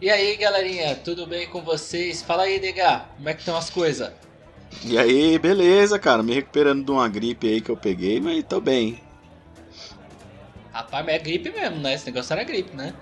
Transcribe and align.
E 0.00 0.08
aí, 0.10 0.36
galerinha, 0.36 0.94
tudo 0.94 1.26
bem 1.26 1.46
com 1.48 1.60
vocês? 1.60 2.22
Fala 2.22 2.44
aí, 2.44 2.60
nega, 2.60 3.04
como 3.16 3.28
é 3.28 3.34
que 3.34 3.40
estão 3.40 3.56
as 3.56 3.68
coisas? 3.68 4.10
E 4.84 4.96
aí, 4.96 5.38
beleza, 5.38 5.98
cara, 5.98 6.22
me 6.22 6.34
recuperando 6.34 6.84
de 6.84 6.90
uma 6.90 7.08
gripe 7.08 7.48
aí 7.48 7.60
que 7.60 7.70
eu 7.70 7.76
peguei, 7.76 8.20
mas 8.20 8.44
tô 8.44 8.60
bem. 8.60 9.00
Rapaz, 10.72 11.04
mas 11.04 11.14
é 11.16 11.18
gripe 11.18 11.50
mesmo, 11.50 11.78
né? 11.78 11.94
Esse 11.94 12.06
negócio 12.06 12.32
era 12.32 12.44
gripe, 12.44 12.76
né? 12.76 12.94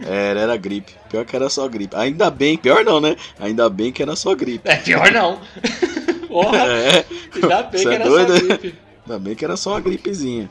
Era, 0.00 0.40
era 0.40 0.56
gripe. 0.56 0.92
Pior 1.08 1.24
que 1.24 1.34
era 1.34 1.50
só 1.50 1.66
gripe. 1.68 1.96
Ainda 1.96 2.30
bem, 2.30 2.56
pior 2.56 2.84
não, 2.84 3.00
né? 3.00 3.16
Ainda 3.40 3.68
bem 3.68 3.90
que 3.90 4.02
era 4.02 4.14
só 4.14 4.34
gripe. 4.34 4.66
É, 4.70 4.76
pior 4.76 5.10
não. 5.10 5.40
Porra, 6.28 6.58
É, 6.58 7.04
ainda 7.34 7.62
bem 7.64 7.82
que 7.82 7.88
é 7.88 7.94
era 7.94 8.04
doido, 8.04 8.36
só 8.38 8.44
né? 8.44 8.56
gripe. 8.56 8.78
ainda 9.04 9.18
bem 9.18 9.34
que 9.34 9.44
era 9.44 9.56
só 9.56 9.70
uma 9.70 9.80
gripezinha. 9.80 10.48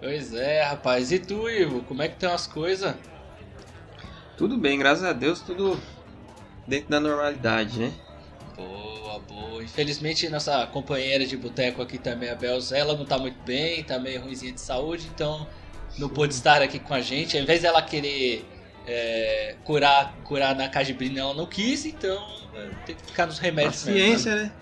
Pois 0.00 0.34
é, 0.34 0.62
rapaz. 0.64 1.12
E 1.12 1.20
tu, 1.20 1.48
Ivo, 1.48 1.82
como 1.84 2.02
é 2.02 2.08
que 2.08 2.14
estão 2.14 2.32
as 2.34 2.46
coisas? 2.48 2.94
Tudo 4.42 4.58
bem, 4.58 4.76
graças 4.76 5.04
a 5.04 5.12
Deus, 5.12 5.40
tudo 5.40 5.80
dentro 6.66 6.90
da 6.90 6.98
normalidade, 6.98 7.78
né? 7.78 7.92
Boa, 8.56 9.20
boa. 9.20 9.62
Infelizmente, 9.62 10.28
nossa 10.28 10.66
companheira 10.66 11.24
de 11.24 11.36
boteco 11.36 11.80
aqui 11.80 11.96
também, 11.96 12.28
a 12.28 12.34
Belza, 12.34 12.76
ela 12.76 12.96
não 12.96 13.04
tá 13.04 13.16
muito 13.18 13.38
bem, 13.44 13.84
tá 13.84 14.00
meio 14.00 14.20
ruimzinha 14.20 14.52
de 14.52 14.60
saúde, 14.60 15.06
então 15.14 15.46
não 15.96 16.08
pôde 16.08 16.34
estar 16.34 16.60
aqui 16.60 16.80
com 16.80 16.92
a 16.92 17.00
gente. 17.00 17.36
Ao 17.36 17.42
invés 17.44 17.62
dela 17.62 17.80
querer 17.82 18.44
é, 18.84 19.54
curar, 19.62 20.12
curar 20.24 20.56
na 20.56 20.68
cajibrina, 20.68 21.20
ela 21.20 21.34
não 21.34 21.46
quis, 21.46 21.84
então 21.84 22.18
é, 22.56 22.68
tem 22.84 22.96
que 22.96 23.06
ficar 23.06 23.26
nos 23.26 23.38
remédios 23.38 23.84
mesmo, 23.84 24.10
Paciência, 24.16 24.34
né? 24.34 24.52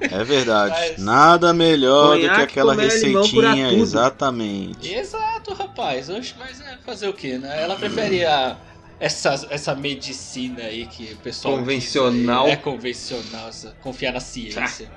É 0.00 0.24
verdade. 0.24 0.74
Mas- 0.74 0.96
Nada 0.98 1.52
melhor 1.52 2.14
do 2.14 2.20
que 2.22 2.26
Conhaque 2.26 2.42
aquela 2.42 2.74
receitinha, 2.74 3.70
exatamente. 3.74 4.90
Exato, 4.90 5.52
rapaz. 5.52 6.08
Oxe, 6.08 6.34
mas 6.38 6.58
é 6.58 6.78
fazer 6.78 7.06
o 7.06 7.12
que, 7.12 7.36
né? 7.36 7.62
Ela 7.62 7.76
prefere 7.76 8.24
a- 8.24 8.56
essa, 9.00 9.46
essa 9.50 9.74
medicina 9.74 10.62
aí 10.64 10.86
que 10.86 11.14
o 11.14 11.16
pessoal. 11.16 11.56
Convencional. 11.58 12.46
aí. 12.46 12.52
É 12.52 12.56
convencional, 12.56 13.48
essa- 13.48 13.74
confiar 13.82 14.12
na 14.12 14.20
ciência. 14.20 14.88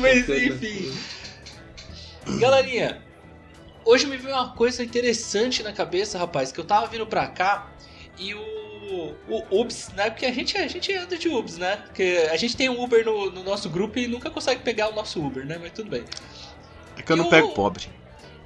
mas 0.00 0.28
enfim. 0.28 0.92
Galerinha, 2.38 3.02
hoje 3.84 4.06
me 4.06 4.16
veio 4.16 4.34
uma 4.34 4.54
coisa 4.54 4.82
interessante 4.82 5.62
na 5.62 5.72
cabeça, 5.72 6.18
rapaz, 6.18 6.50
que 6.52 6.58
eu 6.60 6.64
tava 6.64 6.86
vindo 6.86 7.06
pra 7.06 7.26
cá 7.26 7.72
e 8.18 8.34
o. 8.34 8.54
O 9.28 9.60
Ubs, 9.62 9.88
né? 9.96 10.10
Porque 10.10 10.26
a 10.26 10.30
gente, 10.32 10.58
a 10.58 10.68
gente 10.68 10.92
anda 10.94 11.16
de 11.16 11.26
Ubs, 11.26 11.56
né? 11.56 11.76
Porque 11.86 12.28
a 12.30 12.36
gente 12.36 12.54
tem 12.54 12.68
um 12.68 12.80
Uber 12.82 13.02
no, 13.02 13.30
no 13.30 13.42
nosso 13.42 13.70
grupo 13.70 13.98
e 13.98 14.06
nunca 14.06 14.28
consegue 14.30 14.60
pegar 14.60 14.90
o 14.90 14.94
nosso 14.94 15.24
Uber, 15.24 15.44
né? 15.46 15.58
Mas 15.58 15.72
tudo 15.72 15.88
bem. 15.90 16.04
É 16.98 17.00
que 17.02 17.10
eu 17.10 17.16
não 17.16 17.24
Eu- 17.24 17.30
pego 17.30 17.48
pobre. 17.54 17.88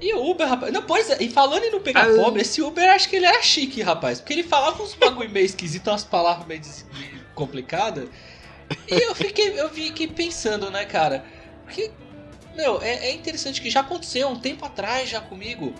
E 0.01 0.13
o 0.13 0.29
Uber, 0.29 0.47
rapaz. 0.47 0.71
Não, 0.71 0.81
pois 0.83 1.09
é, 1.09 1.17
e 1.21 1.29
falando 1.29 1.63
em 1.63 1.71
não 1.71 1.81
pegar 1.81 2.09
Ah. 2.09 2.15
pobre, 2.15 2.41
esse 2.41 2.61
Uber 2.61 2.89
acho 2.89 3.09
que 3.09 3.17
ele 3.17 3.25
era 3.25 3.41
chique, 3.41 3.81
rapaz. 3.81 4.19
Porque 4.19 4.33
ele 4.33 4.43
falava 4.43 4.81
uns 4.81 4.93
bagulho 4.95 5.29
meio 5.29 5.45
esquisito, 5.45 5.89
umas 5.89 6.03
palavras 6.03 6.47
meio, 6.47 6.61
complicadas. 7.35 8.07
E 8.87 8.93
eu 8.93 9.13
fiquei, 9.15 9.59
eu 9.59 9.69
fiquei 9.69 10.07
pensando, 10.07 10.69
né, 10.71 10.85
cara? 10.85 11.25
Porque, 11.63 11.91
meu, 12.55 12.81
é, 12.81 13.07
é 13.09 13.13
interessante 13.13 13.61
que 13.61 13.69
já 13.69 13.81
aconteceu 13.81 14.29
um 14.29 14.39
tempo 14.39 14.65
atrás 14.65 15.09
já 15.09 15.19
comigo. 15.19 15.73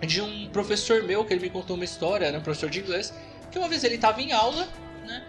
De 0.00 0.20
um 0.20 0.48
professor 0.50 1.02
meu, 1.04 1.24
que 1.24 1.32
ele 1.32 1.40
me 1.40 1.48
contou 1.50 1.76
uma 1.76 1.84
história, 1.84 2.26
era 2.26 2.38
um 2.38 2.42
professor 2.42 2.68
de 2.68 2.80
inglês, 2.80 3.14
que 3.50 3.58
uma 3.58 3.68
vez 3.68 3.84
ele 3.84 3.96
tava 3.96 4.20
em 4.20 4.32
aula, 4.32 4.68
né? 5.06 5.24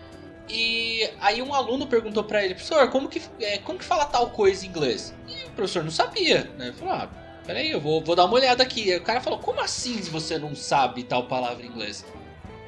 E 0.50 1.10
aí 1.22 1.42
um 1.42 1.54
aluno 1.54 1.88
perguntou 1.88 2.24
pra 2.24 2.44
ele, 2.44 2.56
professor, 2.56 2.90
como 2.90 3.08
que, 3.08 3.22
é, 3.40 3.60
como 3.60 3.80
que 3.80 3.86
fala 3.86 4.06
tal 4.06 4.32
coisa 4.32 4.66
em 4.66 4.70
inglês? 4.70 5.14
E 5.28 5.48
o 5.48 5.52
professor 5.52 5.84
não 5.84 5.92
sabia, 5.92 6.52
né? 6.58 6.68
Ele 6.68 6.74
falou, 6.74 6.94
ah, 6.94 7.10
peraí, 7.46 7.72
eu 7.72 7.80
vou, 7.80 8.04
vou 8.04 8.16
dar 8.16 8.26
uma 8.26 8.34
olhada 8.34 8.64
aqui. 8.64 8.92
Aí 8.92 8.98
o 8.98 9.04
cara 9.04 9.22
falou, 9.22 9.40
como 9.40 9.62
assim 9.62 10.02
você 10.02 10.38
não 10.38 10.56
sabe 10.56 11.04
tal 11.04 11.28
palavra 11.28 11.64
em 11.66 11.70
inglês? 11.70 12.06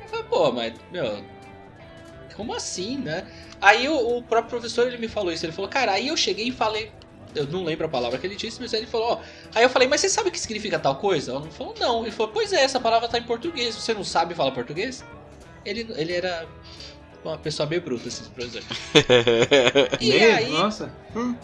Eu 0.04 0.10
falei, 0.10 0.26
pô, 0.26 0.52
mas, 0.52 0.74
meu, 0.92 1.24
como 2.36 2.54
assim, 2.54 2.98
né? 2.98 3.26
Aí 3.60 3.90
o, 3.90 4.18
o 4.18 4.24
próprio 4.24 4.52
professor, 4.52 4.88
ele 4.88 4.98
me 4.98 5.08
falou 5.08 5.32
isso, 5.32 5.46
ele 5.46 5.54
falou, 5.54 5.70
cara, 5.70 5.94
aí 5.94 6.08
eu 6.08 6.16
cheguei 6.16 6.48
e 6.48 6.52
falei, 6.52 6.92
eu 7.36 7.48
não 7.48 7.64
lembro 7.64 7.86
a 7.86 7.90
palavra 7.90 8.18
que 8.18 8.26
ele 8.26 8.36
disse, 8.36 8.60
mas 8.62 8.74
ele 8.74 8.86
falou, 8.86 9.14
ó, 9.14 9.20
aí 9.54 9.64
eu 9.64 9.70
falei, 9.70 9.88
mas 9.88 10.02
você 10.02 10.10
sabe 10.10 10.30
o 10.30 10.32
que 10.32 10.40
significa 10.40 10.80
tal 10.80 10.96
coisa? 10.96 11.34
Ele 11.34 11.52
falou, 11.52 11.74
não. 11.80 12.02
Ele 12.04 12.12
falou, 12.12 12.32
pois 12.32 12.54
é, 12.54 12.64
essa 12.64 12.80
palavra 12.80 13.08
tá 13.08 13.18
em 13.18 13.24
português, 13.24 13.76
você 13.76 13.94
não 13.94 14.04
sabe 14.04 14.36
falar 14.36 14.52
português? 14.52 15.04
Ele, 15.66 15.88
ele 15.96 16.14
era 16.14 16.48
uma 17.24 17.38
pessoa 17.38 17.68
meio 17.68 17.82
bruta, 17.82 18.08
assim, 18.08 18.24
professor. 18.30 18.64
E 20.00 20.10
Meu, 20.12 20.36
aí, 20.36 20.50
Nossa. 20.50 20.92
Hum. 21.16 21.36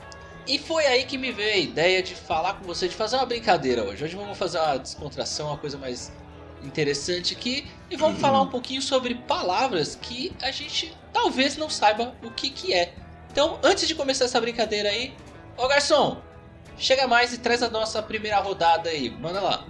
E 0.47 0.59
foi 0.59 0.85
aí 0.85 1.05
que 1.05 1.17
me 1.17 1.31
veio 1.31 1.53
a 1.53 1.57
ideia 1.57 2.03
de 2.03 2.15
falar 2.15 2.55
com 2.55 2.65
você, 2.65 2.87
de 2.87 2.95
fazer 2.95 3.15
uma 3.15 3.25
brincadeira 3.25 3.83
hoje. 3.83 4.03
Hoje 4.03 4.15
vamos 4.15 4.37
fazer 4.37 4.59
uma 4.59 4.77
descontração, 4.77 5.47
uma 5.47 5.57
coisa 5.57 5.77
mais 5.77 6.11
interessante 6.63 7.33
aqui. 7.33 7.65
E 7.89 7.95
vamos 7.95 8.19
falar 8.19 8.41
um 8.41 8.47
pouquinho 8.47 8.81
sobre 8.81 9.15
palavras 9.15 9.97
que 9.99 10.33
a 10.41 10.51
gente 10.51 10.93
talvez 11.13 11.55
não 11.57 11.69
saiba 11.69 12.13
o 12.23 12.31
que, 12.31 12.49
que 12.49 12.73
é. 12.73 12.93
Então, 13.31 13.59
antes 13.63 13.87
de 13.87 13.95
começar 13.95 14.25
essa 14.25 14.39
brincadeira 14.41 14.89
aí, 14.89 15.13
ô 15.57 15.67
garçom, 15.67 16.21
chega 16.77 17.07
mais 17.07 17.33
e 17.33 17.37
traz 17.37 17.63
a 17.63 17.69
nossa 17.69 18.01
primeira 18.01 18.39
rodada 18.39 18.89
aí. 18.89 19.09
Manda 19.09 19.39
lá. 19.39 19.65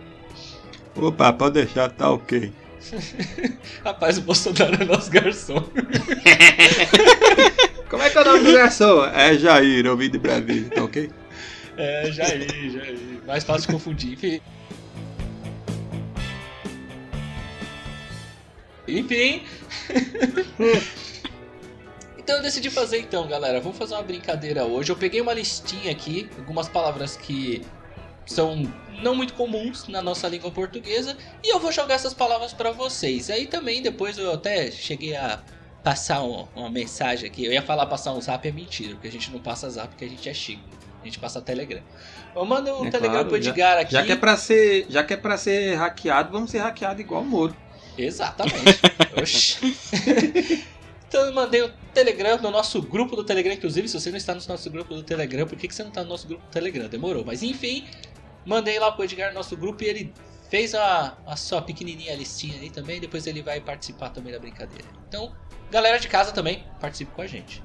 Opa, 0.96 1.34
pode 1.34 1.54
deixar, 1.54 1.92
tá 1.92 2.12
ok. 2.12 2.52
Rapaz, 3.86 4.18
o 4.18 4.22
Bolsonaro 4.22 4.82
é 4.82 4.86
nosso 4.86 5.10
garçom. 5.10 5.64
Como 7.94 8.02
é 8.02 8.10
que 8.10 8.18
é 8.18 8.22
o 8.22 8.26
nome 8.26 8.40
do 8.40 8.54
garçom? 8.54 9.06
É 9.06 9.38
Jair, 9.38 9.86
eu 9.86 9.96
vim 9.96 10.10
de 10.10 10.18
Brasília, 10.18 10.68
tá 10.68 10.84
ok? 10.84 11.12
É, 11.78 12.12
Jair, 12.12 12.72
Jair. 12.72 13.00
Mais 13.24 13.44
fácil 13.44 13.68
de 13.68 13.74
confundir. 13.74 14.14
Enfim. 14.14 14.42
Enfim. 18.88 19.44
então 22.18 22.38
eu 22.38 22.42
decidi 22.42 22.72
fazer 22.72 22.98
então, 22.98 23.28
galera. 23.28 23.62
Vamos 23.62 23.78
fazer 23.78 23.94
uma 23.94 24.02
brincadeira 24.02 24.66
hoje. 24.66 24.92
Eu 24.92 24.96
peguei 24.96 25.22
uma 25.22 25.36
listinha 25.36 25.92
aqui, 25.92 26.28
algumas 26.40 26.68
palavras 26.68 27.16
que 27.16 27.62
são 28.26 28.64
não 29.04 29.14
muito 29.14 29.36
comuns 29.36 29.88
na 29.88 30.02
nossa 30.02 30.28
língua 30.28 30.50
portuguesa 30.50 31.16
e 31.44 31.54
eu 31.54 31.60
vou 31.60 31.72
jogar 31.72 31.94
essas 31.94 32.16
palavras 32.16 32.54
pra 32.54 32.72
vocês. 32.72 33.30
Aí 33.30 33.46
também 33.46 33.84
depois 33.84 34.18
eu 34.18 34.34
até 34.34 34.72
cheguei 34.72 35.16
a 35.16 35.44
passar 35.84 36.24
um- 36.24 36.48
uma 36.56 36.70
mensagem 36.70 37.30
aqui. 37.30 37.46
Eu 37.46 37.52
ia 37.52 37.62
falar 37.62 37.86
passar 37.88 38.14
um 38.14 38.22
zap 38.22 38.48
é 38.48 38.52
mentira, 38.52 38.94
porque 38.94 39.08
a 39.08 39.12
gente 39.12 39.30
não 39.32 39.40
passa 39.40 39.70
zap 39.70 39.90
porque 39.90 40.06
a 40.06 40.10
gente 40.10 40.28
é 40.30 40.34
chique. 40.34 40.64
A 41.02 41.06
gente 41.06 41.20
passa 41.20 41.42
Telegram. 41.42 41.82
Eu 42.34 42.46
mando 42.46 42.72
um 42.72 42.86
É 42.86 42.90
Telegram 42.90 43.12
claro, 43.12 43.28
pro 43.28 43.38
Edgar 43.38 43.78
aqui. 43.78 43.92
Já 43.92 44.04
que 44.04 44.12
é 44.14 44.16
pra 44.16 44.38
ser, 44.38 44.86
já 44.90 45.04
que 45.04 45.14
é 45.14 45.18
para 45.18 45.38
ser 45.38 45.76
hackeado, 45.76 46.32
vamos 46.32 46.50
ser 46.50 46.60
hackeado 46.60 47.02
igual 47.02 47.22
o 47.22 47.26
Moro. 47.26 47.56
Exatamente. 47.98 48.80
Oxi. 49.22 49.76
então 51.08 51.26
eu 51.26 51.34
mandei 51.34 51.62
o 51.62 51.70
Telegram 51.94 52.38
no 52.42 52.50
nosso 52.50 52.82
grupo 52.82 53.16
do 53.18 53.24
Telegram. 53.24 53.54
Inclusive, 53.54 53.88
se 53.90 54.00
você 54.00 54.10
não 54.10 54.18
está 54.18 54.34
no 54.34 54.42
nosso 54.48 54.70
grupo 54.70 54.96
do 54.96 55.04
Telegram, 55.04 55.46
por 55.46 55.58
que, 55.58 55.68
que 55.68 55.76
você 55.76 55.84
não 55.84 55.90
está 55.90 56.04
no 56.04 56.10
nosso 56.10 56.26
grupo 56.28 56.44
do 56.46 56.50
Telegram? 56.50 56.88
Demorou. 56.88 57.24
Mas 57.26 57.44
enfim, 57.44 57.86
mandei 58.46 58.80
lá 58.80 58.92
pro 58.92 59.04
Edgar 59.04 59.30
no 59.30 59.36
nosso 59.36 59.58
grupo 59.58 59.84
e 59.84 59.88
ele 59.88 60.14
fez 60.54 60.76
a, 60.76 61.18
a 61.26 61.36
sua 61.36 61.64
pequenininha 61.64 62.16
listinha 62.16 62.62
aí 62.62 62.70
também. 62.70 63.00
Depois 63.00 63.26
ele 63.26 63.42
vai 63.42 63.60
participar 63.60 64.10
também 64.10 64.32
da 64.32 64.38
brincadeira. 64.38 64.86
Então, 65.08 65.36
galera 65.72 65.98
de 65.98 66.08
casa 66.08 66.32
também, 66.32 66.64
participe 66.80 67.12
com 67.12 67.24
a 67.24 67.26
gente. 67.26 67.64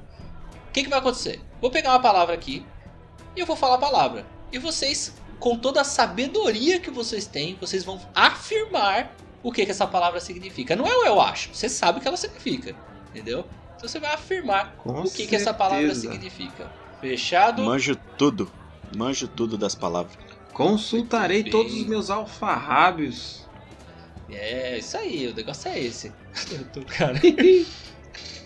O 0.69 0.73
que, 0.73 0.85
que 0.85 0.89
vai 0.89 0.99
acontecer? 0.99 1.39
Vou 1.61 1.71
pegar 1.71 1.91
uma 1.91 2.01
palavra 2.01 2.35
aqui 2.35 2.65
e 3.37 3.41
eu 3.41 3.45
vou 3.45 3.57
falar 3.57 3.75
a 3.75 3.79
palavra. 3.79 4.25
E 4.51 4.59
vocês, 4.59 5.15
com 5.39 5.59
toda 5.59 5.83
a 5.83 5.85
sabedoria 5.85 6.81
que 6.81 6.91
vocês 6.91 7.27
têm, 7.27 7.59
vocês 7.61 7.85
vão 7.85 8.01
afirmar 8.15 9.15
o 9.43 9.53
que, 9.53 9.67
que 9.67 9.71
essa 9.71 9.87
palavra 9.87 10.19
significa. 10.19 10.75
Não 10.75 10.87
é 10.87 10.97
o 10.97 11.05
eu 11.05 11.21
acho, 11.21 11.55
você 11.55 11.69
sabe 11.69 11.99
o 11.99 12.01
que 12.01 12.09
ela 12.09 12.17
significa, 12.17 12.75
entendeu? 13.11 13.45
Então 13.77 13.87
você 13.87 14.01
vai 14.01 14.15
afirmar 14.15 14.75
Com 14.77 15.03
o 15.03 15.11
que, 15.11 15.27
que 15.27 15.37
essa 15.37 15.53
palavra 15.53 15.95
significa. 15.95 16.73
Fechado? 17.03 17.63
Manjo 17.63 17.95
tudo. 18.17 18.51
Manjo 18.97 19.29
tudo 19.29 19.59
das 19.59 19.75
palavras. 19.75 20.17
Consultarei 20.59 21.45
todos 21.45 21.73
os 21.73 21.87
meus 21.87 22.11
alfarrábios. 22.11 23.47
É, 24.29 24.77
isso 24.77 24.99
aí, 24.99 25.29
o 25.29 25.35
negócio 25.35 25.71
é 25.71 25.79
esse. 25.79 26.13
Eu 26.51 26.65
tô, 26.65 26.83
cara. 26.83 27.19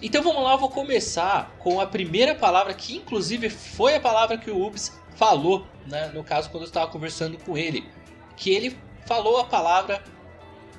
Então 0.05 0.21
vamos 0.21 0.43
lá, 0.43 0.55
eu 0.55 0.59
vou 0.59 0.69
começar 0.69 1.55
com 1.61 1.81
a 1.81 1.87
primeira 1.87 2.35
palavra, 2.35 2.75
que 2.75 2.97
inclusive 2.97 3.49
foi 3.49 3.95
a 3.95 4.01
palavra 4.01 4.37
que 4.37 4.51
o 4.51 4.61
Ubs 4.61 4.93
falou, 5.15 5.65
né, 5.87 6.11
no 6.13 6.25
caso 6.25 6.51
quando 6.51 6.65
eu 6.65 6.67
estava 6.67 6.91
conversando 6.91 7.39
com 7.39 7.57
ele. 7.57 7.87
Que 8.37 8.51
ele 8.51 8.77
falou 9.07 9.39
a 9.39 9.45
palavra 9.45 10.03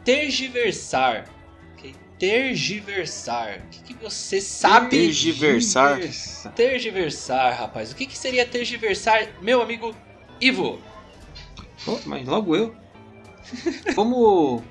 tergiversar. 0.04 1.30
ok? 1.72 1.96
Tergiversar. 2.20 3.60
O 3.60 3.70
que, 3.70 3.94
que 3.94 4.04
você 4.04 4.42
sabe? 4.42 4.90
Tergiversar. 4.90 6.00
Tergiversar. 6.00 6.54
Tergiversar, 6.54 7.54
rapaz. 7.58 7.92
O 7.94 7.96
que, 7.96 8.06
que 8.06 8.18
seria 8.18 8.46
tergiversar, 8.46 9.30
meu 9.42 9.62
amigo 9.62 9.96
Ivo? 10.42 10.82
Pô, 11.86 12.00
mas 12.06 12.28
logo 12.28 12.56
eu. 12.56 12.76
Como 13.96 14.64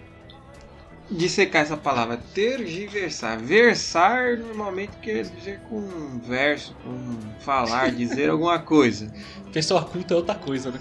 dissecar 1.10 1.62
essa 1.62 1.76
palavra? 1.76 2.16
Tergiversar. 2.34 3.38
Versar 3.38 4.38
normalmente 4.38 4.92
quer 5.02 5.22
dizer 5.24 5.60
com 5.68 6.18
verso, 6.20 6.74
com 6.82 7.18
falar, 7.40 7.90
dizer 7.92 8.28
alguma 8.30 8.58
coisa. 8.58 9.12
Pessoa 9.52 9.84
culta 9.84 10.14
é 10.14 10.16
outra 10.16 10.34
coisa, 10.34 10.70
né? 10.70 10.80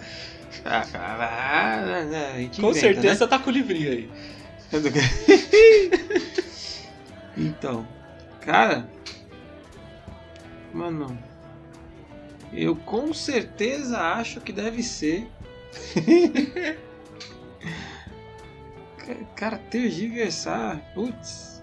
Ah, 0.65 0.85
ah, 0.93 1.87
ah, 2.01 2.33
Com 2.55 2.69
inventa, 2.69 2.73
certeza 2.73 3.27
tá 3.27 3.39
com 3.39 3.49
o 3.49 3.53
livrinho 3.53 3.91
aí. 3.91 4.09
né? 4.73 4.81
Então, 7.37 7.87
cara, 8.41 8.89
mano, 10.73 11.17
eu 12.51 12.75
com 12.75 13.13
certeza 13.13 13.97
acho 13.99 14.41
que 14.41 14.51
deve 14.51 14.83
ser. 14.83 15.27
Ca- 18.97 19.15
cara, 19.35 19.57
tergiversar, 19.69 20.79
putz. 20.93 21.61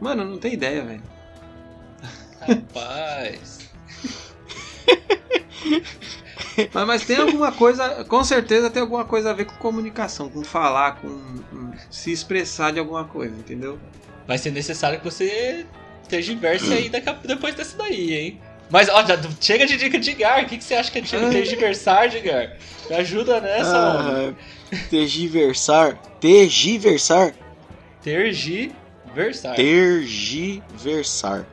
Mano, 0.00 0.24
não 0.24 0.38
tem 0.38 0.54
ideia, 0.54 0.84
velho. 0.84 1.02
Rapaz. 2.40 3.58
Mas, 6.72 6.86
mas 6.86 7.04
tem 7.04 7.16
alguma 7.18 7.52
coisa, 7.52 8.04
com 8.04 8.24
certeza 8.24 8.70
tem 8.70 8.80
alguma 8.80 9.04
coisa 9.04 9.30
a 9.30 9.34
ver 9.34 9.44
com 9.44 9.56
comunicação, 9.56 10.30
com 10.30 10.42
falar, 10.42 11.00
com, 11.00 11.08
com 11.50 11.72
se 11.90 12.10
expressar 12.10 12.72
de 12.72 12.78
alguma 12.78 13.04
coisa, 13.04 13.34
entendeu? 13.36 13.78
Vai 14.26 14.38
ser 14.38 14.52
necessário 14.52 14.98
que 14.98 15.04
você 15.04 15.66
tergiverse 16.08 16.72
aí 16.72 16.88
daqui 16.88 17.12
depois 17.26 17.54
dessa 17.54 17.76
daí, 17.76 18.14
hein? 18.14 18.40
Mas, 18.68 18.88
ó, 18.88 19.04
já 19.06 19.16
chega 19.40 19.66
de 19.66 19.76
dica 19.76 19.98
de 19.98 20.12
Gar. 20.14 20.42
O 20.44 20.46
que, 20.46 20.58
que 20.58 20.64
você 20.64 20.74
acha 20.74 20.90
que 20.90 20.98
é 20.98 21.00
de 21.00 21.10
tergiversar, 21.10 22.06
Edgar? 22.06 22.56
Me 22.90 22.96
ajuda 22.96 23.40
nessa. 23.40 23.76
Ah, 23.76 24.32
tergiversar. 24.90 25.96
Tergiversar. 26.20 27.32
Tergiversar. 28.02 29.54
Tergiversar. 29.56 31.46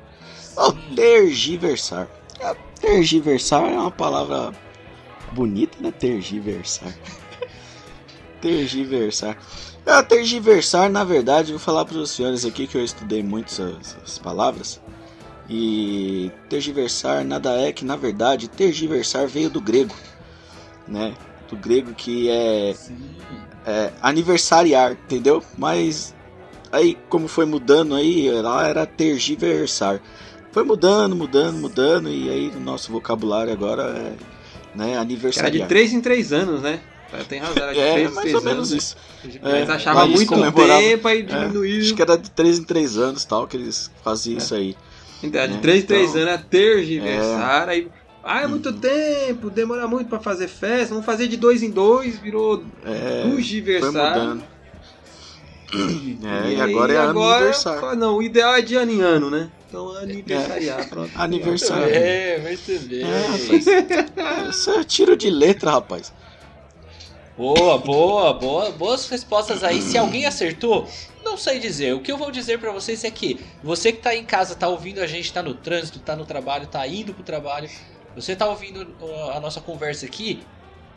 Oh, 0.57 0.71
tergiversar. 0.95 2.07
Ah, 2.41 2.55
Tergiversar 2.79 3.63
é 3.71 3.77
uma 3.77 3.91
palavra 3.91 4.51
bonita, 5.31 5.77
né? 5.79 5.91
Tergiversar. 5.91 6.93
tergiversar. 8.41 9.37
Ah, 9.85 10.03
tergiversar, 10.03 10.89
na 10.89 11.03
verdade, 11.03 11.51
vou 11.51 11.59
falar 11.59 11.85
para 11.85 11.97
os 11.97 12.11
senhores 12.11 12.45
aqui 12.45 12.67
que 12.67 12.77
eu 12.77 12.83
estudei 12.83 13.23
muito 13.23 13.47
essas, 13.47 13.95
essas 14.03 14.17
palavras. 14.17 14.81
E 15.55 16.31
tergiversar 16.49 17.23
nada 17.23 17.51
é 17.61 17.71
que, 17.71 17.85
na 17.85 17.95
verdade, 17.95 18.47
tergiversar 18.47 19.27
veio 19.27 19.51
do 19.51 19.61
grego, 19.61 19.93
né? 20.87 21.13
Do 21.47 21.55
grego 21.55 21.93
que 21.93 22.27
é 22.27 22.73
é, 23.63 23.91
aniversariar, 24.01 24.93
entendeu? 24.93 25.43
Mas 25.55 26.15
aí 26.71 26.97
como 27.07 27.27
foi 27.27 27.45
mudando 27.45 27.93
aí, 27.93 28.31
lá 28.41 28.67
era 28.67 28.83
tergiversar. 28.87 30.01
Foi 30.51 30.63
mudando, 30.63 31.15
mudando, 31.15 31.57
mudando 31.57 32.09
e 32.09 32.29
aí 32.31 32.49
o 32.49 32.59
nosso 32.59 32.91
vocabulário 32.91 33.53
agora 33.53 33.83
é 33.83 34.13
né, 34.75 34.85
Que 34.85 34.91
era 34.91 34.97
de 34.97 34.97
aniversariar. 35.01 35.67
3 35.67 35.93
em 35.93 36.01
3 36.01 36.33
anos, 36.33 36.63
né? 36.63 36.79
Tem 37.29 37.39
razão, 37.39 37.63
era 37.63 37.73
de 37.73 37.79
3 37.79 38.11
É, 38.11 38.15
mais 38.15 38.21
3 38.21 38.33
ou 38.33 38.39
anos. 38.39 38.51
menos 38.53 38.71
isso. 38.71 38.97
Eles 39.23 39.39
É, 39.43 39.57
eles 39.57 39.69
muito 40.09 40.35
tempo, 40.79 41.07
aí 41.07 41.19
É, 41.19 41.23
diminuiu. 41.23 41.81
acho 41.81 41.93
que 41.93 42.01
era 42.01 42.17
de 42.17 42.31
3 42.31 42.57
em 42.57 42.63
3 42.63 42.97
anos 42.97 43.23
tal 43.23 43.45
que 43.47 43.55
eles 43.55 43.91
faziam 44.03 44.39
isso 44.39 44.55
aí. 44.55 44.75
Então, 45.23 45.47
de 45.47 45.53
né? 45.55 45.61
3 45.61 45.83
em 45.83 45.87
3 45.87 46.09
Então, 46.09 46.21
anos 46.21 46.33
é 46.33 46.37
tergiversar, 46.49 47.69
aí. 47.69 47.89
Ah, 48.23 48.41
é 48.41 48.47
muito 48.47 48.69
Uhum. 48.69 48.79
tempo, 48.79 49.49
demora 49.49 49.87
muito 49.87 50.07
pra 50.09 50.19
fazer 50.19 50.47
festa, 50.47 50.93
vamos 50.93 51.05
fazer 51.05 51.27
de 51.27 51.35
2 51.37 51.61
em 51.61 51.71
2, 51.71 52.17
virou 52.19 52.65
É, 52.85 53.23
dugiversar. 53.27 54.37
É, 56.23 56.53
e 56.53 56.61
agora 56.61 56.93
é 56.93 56.97
aniversário. 56.99 57.95
Não, 57.97 58.17
o 58.17 58.23
ideal 58.23 58.55
é 58.55 58.61
de 58.61 58.75
ano 58.75 58.91
em 58.91 59.01
ano, 59.01 59.29
né? 59.29 59.51
Então 59.67 59.89
aniversariar, 59.97 60.87
pronto. 60.87 61.11
Muito 61.11 61.21
Aniversário. 61.21 61.93
bem, 61.93 62.41
muito 62.41 62.79
bem. 62.87 63.01
É, 63.01 63.27
rapaz. 63.27 63.65
Isso 64.55 64.71
é 64.71 64.83
tiro 64.83 65.17
de 65.17 65.29
letra, 65.29 65.71
rapaz. 65.71 66.13
Boa, 67.35 67.79
boa, 67.79 68.33
boa, 68.33 68.71
boas 68.71 69.09
respostas 69.09 69.63
aí. 69.63 69.81
Se 69.81 69.97
alguém 69.97 70.25
acertou, 70.25 70.87
não 71.33 71.37
sei 71.37 71.57
dizer. 71.59 71.93
O 71.95 71.99
que 71.99 72.11
eu 72.11 72.17
vou 72.17 72.29
dizer 72.29 72.59
pra 72.59 72.71
vocês 72.71 73.03
é 73.03 73.09
que 73.09 73.43
você 73.63 73.91
que 73.91 73.99
tá 73.99 74.15
em 74.15 74.23
casa, 74.23 74.53
tá 74.55 74.67
ouvindo 74.67 75.01
a 75.01 75.07
gente, 75.07 75.33
tá 75.33 75.41
no 75.41 75.55
trânsito, 75.55 75.99
tá 75.99 76.15
no 76.15 76.25
trabalho, 76.25 76.67
tá 76.67 76.85
indo 76.87 77.11
pro 77.11 77.23
trabalho, 77.23 77.67
você 78.15 78.35
tá 78.35 78.47
ouvindo 78.47 78.83
uh, 79.01 79.31
a 79.31 79.39
nossa 79.39 79.59
conversa 79.59 80.05
aqui, 80.05 80.43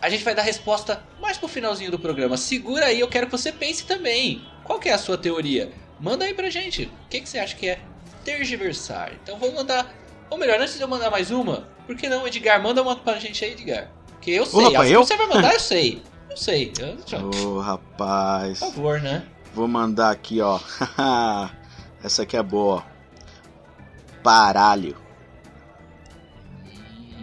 a 0.01 0.11
gente 0.11 0.23
vai 0.23 0.35
dar 0.35 0.43
resposta 0.43 1.03
mais 1.21 1.39
pro 1.39 1.49
finalzinho 1.49 1.91
do 1.91 1.99
programa. 1.99 2.37
Segura 2.37 2.87
aí, 2.87 3.01
eu 3.01 3.09
quero 3.09 3.27
que 3.27 3.33
você 3.33 3.51
pense 3.51 3.87
também. 3.87 4.43
Qual 4.63 4.79
que 4.79 4.91
é 4.91 4.93
a 4.93 4.99
sua 4.99 5.17
teoria? 5.17 5.73
Manda 5.99 6.27
aí 6.27 6.35
pra 6.35 6.51
gente. 6.51 6.85
O 6.85 7.09
que, 7.09 7.23
que 7.23 7.29
você 7.29 7.39
acha 7.39 7.57
que 7.57 7.67
é 7.71 7.79
tergiversar? 8.23 9.13
Então 9.23 9.39
vou 9.39 9.51
mandar. 9.55 9.91
Ou 10.29 10.37
melhor, 10.37 10.61
antes 10.61 10.77
de 10.77 10.83
eu 10.83 10.89
mandar 10.89 11.11
mais 11.11 11.31
uma, 11.31 11.67
por 11.87 11.97
que 11.97 12.11
não, 12.11 12.27
Edgar? 12.27 12.63
Manda 12.63 12.83
uma 12.83 12.95
pra 12.95 13.19
gente 13.19 13.43
aí, 13.43 13.53
Edgar. 13.53 13.91
Porque 14.09 14.33
eu 14.33 14.45
sei. 14.45 14.65
rapaz, 14.65 14.81
As 14.81 14.89
que 14.89 14.93
eu? 14.93 15.05
você 15.07 15.17
vai 15.17 15.27
mandar, 15.29 15.55
eu 15.55 15.61
sei. 15.61 16.03
Eu 16.29 16.37
sei. 16.37 16.73
Eu, 16.79 17.31
Ô, 17.49 17.61
rapaz. 17.61 18.59
por 18.59 18.69
favor, 18.69 19.01
né? 19.01 19.27
Vou 19.57 19.67
mandar 19.67 20.11
aqui, 20.11 20.39
ó. 20.43 20.61
Essa 22.05 22.25
aqui 22.25 22.37
é 22.37 22.43
boa, 22.43 22.75
ó. 22.75 22.83
Paralho. 24.23 24.95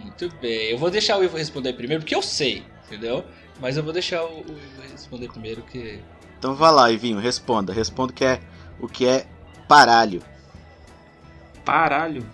Muito 0.00 0.28
bem. 0.40 0.70
Eu 0.72 0.78
vou 0.78 0.90
deixar 0.90 1.16
o 1.16 1.22
Ivo 1.22 1.36
responder 1.36 1.74
primeiro, 1.74 2.02
porque 2.02 2.14
eu 2.16 2.20
sei, 2.20 2.64
entendeu? 2.86 3.24
Mas 3.60 3.76
eu 3.76 3.84
vou 3.84 3.92
deixar 3.92 4.24
o, 4.24 4.40
o 4.40 4.50
Ivo 4.50 4.82
responder 4.90 5.28
primeiro, 5.28 5.62
que. 5.62 6.00
Então 6.36 6.56
vai 6.56 6.72
lá, 6.72 6.90
Ivinho, 6.90 7.20
responda. 7.20 7.72
Responda 7.72 8.10
o 8.10 8.16
que 8.16 8.24
é, 8.24 8.40
o 8.80 8.88
que 8.88 9.06
é 9.06 9.28
paralho. 9.68 10.20
Paralho. 11.64 12.26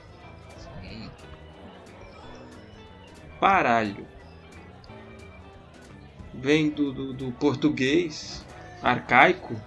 Paralho. 3.38 4.06
Vem 6.32 6.70
do, 6.70 6.90
do, 6.90 7.12
do 7.12 7.32
português 7.32 8.42
arcaico. 8.82 9.60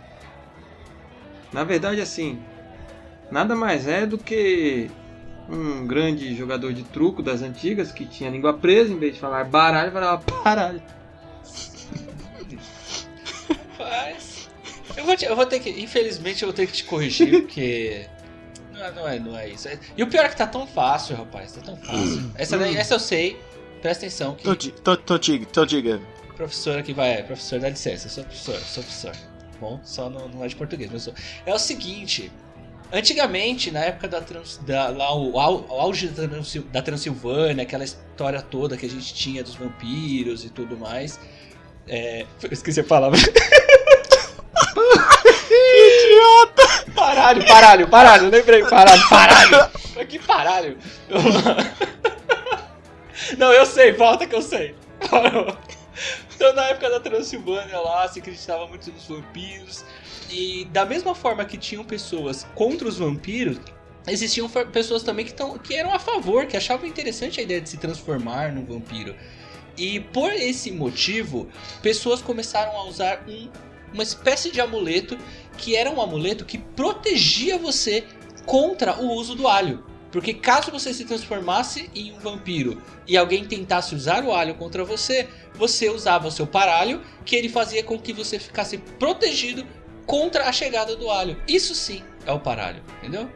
Na 1.54 1.64
verdade, 1.64 2.02
assim, 2.02 2.42
nada 3.32 3.56
mais 3.56 3.88
é 3.88 4.06
do 4.06 4.18
que 4.18 4.90
um 5.50 5.86
grande 5.86 6.36
jogador 6.36 6.74
de 6.74 6.84
truco 6.84 7.22
das 7.22 7.42
antigas 7.42 7.92
que 7.92 8.06
tinha 8.06 8.30
a 8.30 8.32
língua 8.34 8.54
presa, 8.54 8.92
em 8.92 8.98
vez 8.98 9.14
de 9.16 9.20
falar 9.20 9.44
baralho, 9.44 9.92
falava 9.92 10.18
paralho. 10.44 10.82
Mas. 13.78 14.50
Eu 14.96 15.06
vou, 15.06 15.16
te- 15.16 15.26
eu 15.26 15.36
vou 15.36 15.46
ter 15.46 15.60
que. 15.60 15.70
Infelizmente 15.70 16.44
eu 16.44 16.48
vou 16.50 16.54
ter 16.56 16.68
que 16.68 16.74
te 16.74 16.84
corrigir, 16.86 17.42
porque. 17.42 18.06
Não 18.72 19.08
é, 19.08 19.20
não 19.20 19.38
é, 19.38 19.46
é 19.46 19.50
isso. 19.50 19.68
E 19.96 20.04
o 20.04 20.08
pior 20.08 20.26
é 20.26 20.30
que 20.30 20.36
tá 20.36 20.48
tão 20.48 20.66
fácil, 20.68 21.16
rapaz. 21.16 21.54
Tá 21.54 21.62
tão 21.62 21.78
fácil. 21.78 22.32
Essa, 22.36 22.58
daí, 22.58 22.76
essa 22.76 22.96
eu 22.96 23.00
sei. 23.00 23.40
Presta 23.82 24.06
atenção 24.06 24.36
que. 24.36 24.42
Então, 24.44 24.56
di- 24.56 24.74
então, 24.78 24.94
então 24.94 25.18
diga, 25.18 25.66
diga. 25.68 26.02
Professora 26.36 26.82
que 26.82 26.94
vai. 26.94 27.22
Professor, 27.24 27.60
dá 27.60 27.70
licença, 27.70 28.08
eu 28.08 28.12
sou 28.12 28.24
professor, 28.24 28.56
sou 28.60 28.84
professor. 28.84 29.12
Bom, 29.64 29.80
só 29.82 30.10
não, 30.10 30.28
não 30.28 30.44
é 30.44 30.48
de 30.50 30.58
português, 30.58 30.90
mas. 30.92 31.10
É 31.46 31.54
o 31.54 31.58
seguinte. 31.58 32.30
Antigamente, 32.92 33.72
na 33.72 33.80
época 33.80 34.10
da, 34.10 34.20
trans, 34.20 34.58
da 34.58 34.90
lá, 34.90 35.16
o, 35.16 35.32
o 35.32 35.40
auge 35.40 36.10
da, 36.10 36.28
Transil- 36.28 36.68
da 36.72 36.82
Transilvânia, 36.82 37.64
aquela 37.64 37.86
história 37.86 38.42
toda 38.42 38.76
que 38.76 38.86
a 38.86 38.90
gente 38.90 39.14
tinha 39.14 39.42
dos 39.42 39.56
vampiros 39.56 40.44
e 40.44 40.50
tudo 40.50 40.78
mais. 40.78 41.18
É, 41.88 42.26
eu 42.44 42.52
esqueci 42.52 42.82
a 42.82 42.84
palavra. 42.84 43.18
Idiota! 45.50 46.92
Paralho, 46.94 47.48
paralho, 47.48 47.88
paralho, 47.88 48.30
lembrei, 48.30 48.64
paralho, 48.66 49.10
paralho! 49.10 49.72
Que 50.10 50.20
paralho! 50.20 50.78
Não, 53.38 53.54
eu 53.54 53.66
sei, 53.66 53.94
volta 53.94 54.28
que 54.28 54.36
eu 54.36 54.42
sei. 54.42 54.76
Parou. 55.10 55.56
Então, 56.44 56.54
na 56.56 56.64
época 56.64 56.90
da 56.90 57.00
Transilvânia 57.00 57.80
lá, 57.80 58.06
se 58.06 58.20
acreditava 58.20 58.68
muito 58.68 58.92
nos 58.92 59.06
vampiros. 59.08 59.86
E 60.30 60.66
da 60.74 60.84
mesma 60.84 61.16
forma 61.16 61.46
que 61.46 61.58
tinham 61.58 61.86
pessoas 61.86 62.46
contra 62.54 62.86
os 62.86 62.98
vampiros, 62.98 63.60
existiam 64.06 64.50
pessoas 64.50 65.04
também 65.04 65.24
que, 65.26 65.34
tão, 65.34 65.58
que 65.58 65.74
eram 65.74 65.96
a 65.96 66.00
favor, 66.00 66.46
que 66.46 66.58
achavam 66.58 66.86
interessante 66.86 67.40
a 67.40 67.44
ideia 67.44 67.62
de 67.62 67.70
se 67.70 67.78
transformar 67.78 68.52
num 68.52 68.66
vampiro. 68.66 69.16
E 69.78 70.02
por 70.02 70.34
esse 70.34 70.70
motivo, 70.70 71.48
pessoas 71.82 72.22
começaram 72.22 72.76
a 72.76 72.84
usar 72.90 73.24
um- 73.26 73.50
uma 73.94 74.04
espécie 74.04 74.52
de 74.52 74.60
amuleto 74.60 75.18
que 75.58 75.78
era 75.78 75.90
um 75.90 76.02
amuleto 76.02 76.44
que 76.44 76.58
protegia 76.58 77.58
você 77.58 78.04
contra 78.46 79.02
o 79.02 79.14
uso 79.14 79.34
do 79.34 79.48
alho. 79.48 79.86
Porque 80.14 80.32
caso 80.32 80.70
você 80.70 80.94
se 80.94 81.06
transformasse 81.06 81.90
em 81.96 82.14
um 82.14 82.20
vampiro 82.20 82.80
e 83.08 83.18
alguém 83.18 83.44
tentasse 83.46 83.96
usar 83.96 84.24
o 84.24 84.32
alho 84.32 84.54
contra 84.54 84.86
você, 84.86 85.28
você 85.56 85.90
usava 85.90 86.28
o 86.28 86.32
seu 86.32 86.46
paralho, 86.46 87.02
que 87.26 87.36
ele 87.36 87.50
fazia 87.50 87.84
com 87.84 87.98
que 87.98 88.14
você 88.14 88.38
ficasse 88.38 88.78
protegido 88.78 89.66
contra 90.06 90.48
a 90.48 90.52
chegada 90.52 90.96
do 90.96 91.10
alho. 91.10 91.36
Isso 91.48 91.74
sim 91.74 92.04
é 92.28 92.32
o 92.32 92.40
paralho, 92.40 92.84
entendeu? 93.00 93.28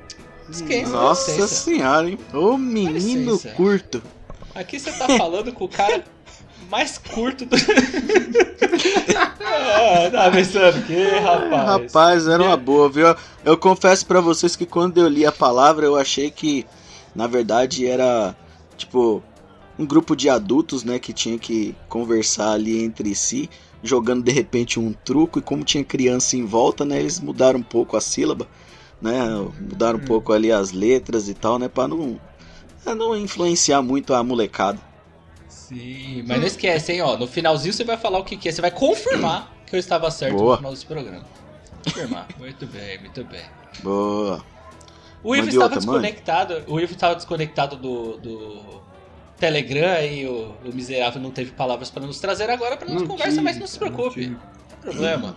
Esqueça, 0.47 0.91
Nossa 0.91 1.47
senhora, 1.47 2.11
hein? 2.11 2.19
Ô 2.31 2.55
menino 2.59 3.39
curto. 3.55 4.03
Aqui 4.53 4.79
você 4.79 4.91
tá 4.91 5.07
falando 5.17 5.51
com 5.51 5.65
o 5.65 5.69
cara 5.69 6.03
mais 6.69 6.97
curto 6.97 7.45
do. 7.45 7.55
ah, 9.15 10.09
tá 10.11 10.31
pensando 10.31 10.85
que, 10.85 11.03
rapaz? 11.19 11.65
Rapaz, 11.67 12.27
era 12.27 12.43
uma 12.43 12.57
boa, 12.57 12.89
viu? 12.89 13.15
Eu 13.43 13.57
confesso 13.57 14.05
pra 14.05 14.19
vocês 14.21 14.55
que 14.55 14.65
quando 14.65 14.97
eu 14.97 15.07
li 15.07 15.25
a 15.25 15.31
palavra, 15.31 15.85
eu 15.85 15.95
achei 15.95 16.29
que, 16.29 16.65
na 17.15 17.27
verdade, 17.27 17.87
era 17.87 18.35
tipo 18.77 19.23
um 19.79 19.85
grupo 19.85 20.15
de 20.15 20.29
adultos, 20.29 20.83
né, 20.83 20.97
que 20.99 21.13
tinha 21.13 21.37
que 21.37 21.75
conversar 21.87 22.51
ali 22.53 22.83
entre 22.83 23.13
si, 23.13 23.49
jogando 23.83 24.23
de 24.23 24.31
repente 24.31 24.79
um 24.79 24.91
truco 24.91 25.37
e 25.37 25.41
como 25.41 25.63
tinha 25.63 25.83
criança 25.83 26.35
em 26.35 26.45
volta, 26.45 26.83
né, 26.83 26.99
eles 26.99 27.19
mudaram 27.19 27.59
um 27.59 27.63
pouco 27.63 27.95
a 27.95 28.01
sílaba, 28.01 28.47
né, 28.99 29.13
mudaram 29.59 29.99
um 29.99 30.01
Hum. 30.01 30.05
pouco 30.05 30.33
ali 30.33 30.51
as 30.51 30.71
letras 30.71 31.29
e 31.29 31.35
tal, 31.35 31.59
né, 31.59 31.67
para 31.67 31.87
não 31.89 32.19
pra 32.83 32.95
não 32.95 33.15
influenciar 33.15 33.81
muito 33.83 34.13
a 34.15 34.23
molecada. 34.23 34.79
Sim, 35.67 36.23
mas 36.25 36.39
não 36.39 36.47
esquece, 36.47 36.93
hein, 36.93 37.01
ó. 37.01 37.17
No 37.17 37.27
finalzinho 37.27 37.73
você 37.73 37.83
vai 37.83 37.97
falar 37.97 38.19
o 38.19 38.23
que, 38.23 38.37
que 38.37 38.47
é. 38.47 38.51
Você 38.51 38.61
vai 38.61 38.71
confirmar 38.71 39.53
que 39.65 39.75
eu 39.75 39.79
estava 39.79 40.09
certo 40.09 40.37
Boa. 40.37 40.51
no 40.51 40.57
final 40.57 40.71
desse 40.71 40.85
programa. 40.85 41.25
Confirmar. 41.83 42.27
muito 42.39 42.65
bem, 42.67 42.99
muito 42.99 43.23
bem. 43.25 43.43
Boa. 43.83 44.43
O 45.21 45.35
Ivo 45.35 45.49
estava 45.49 45.65
outra, 45.65 45.79
desconectado. 45.79 46.63
O 46.67 46.79
Ivo 46.79 46.93
estava 46.93 47.15
desconectado 47.15 47.75
do, 47.75 48.17
do 48.17 48.81
Telegram 49.37 50.01
e 50.01 50.25
o, 50.25 50.55
o 50.63 50.73
miserável 50.73 51.21
não 51.21 51.31
teve 51.31 51.51
palavras 51.51 51.89
para 51.89 52.05
nos 52.05 52.17
trazer 52.19 52.49
agora 52.49 52.77
para 52.77 52.87
nossa 52.87 53.01
Não 53.01 53.07
conversa, 53.07 53.31
tive, 53.31 53.43
mas 53.43 53.57
não 53.57 53.67
se 53.67 53.77
preocupe. 53.77 54.21
tive. 54.21 54.29
Não 54.29 54.39
tem 54.39 54.79
problema. 54.79 55.35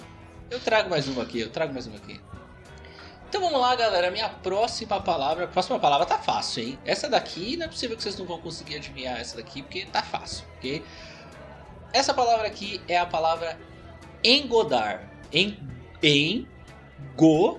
Eu 0.49 0.61
trago 0.61 0.91
mais 0.91 1.09
uma 1.09 1.23
aqui, 1.23 1.41
eu 1.41 1.51
trago 1.51 1.73
mais 1.73 1.89
uma 1.89 1.97
aqui. 1.97 2.21
Então 3.31 3.41
vamos 3.43 3.61
lá, 3.61 3.77
galera. 3.77 4.11
Minha 4.11 4.29
próxima 4.29 5.01
palavra. 5.01 5.47
Próxima 5.47 5.79
palavra 5.79 6.05
tá 6.05 6.19
fácil, 6.19 6.65
hein? 6.65 6.77
Essa 6.85 7.09
daqui 7.09 7.57
não 7.57 7.67
é 7.67 7.69
possível 7.69 7.97
que 7.97 8.03
vocês 8.03 8.19
não 8.19 8.27
vão 8.27 8.41
conseguir 8.41 8.75
adivinhar 8.75 9.21
essa 9.21 9.37
daqui, 9.37 9.63
porque 9.63 9.87
tá 9.87 10.03
fácil, 10.03 10.45
ok? 10.57 10.83
Essa 11.93 12.13
palavra 12.13 12.49
aqui 12.49 12.81
é 12.89 12.99
a 12.99 13.07
palavra 13.07 13.57
engodar. 14.25 15.09
En, 15.33 15.57
engodar, 17.13 17.57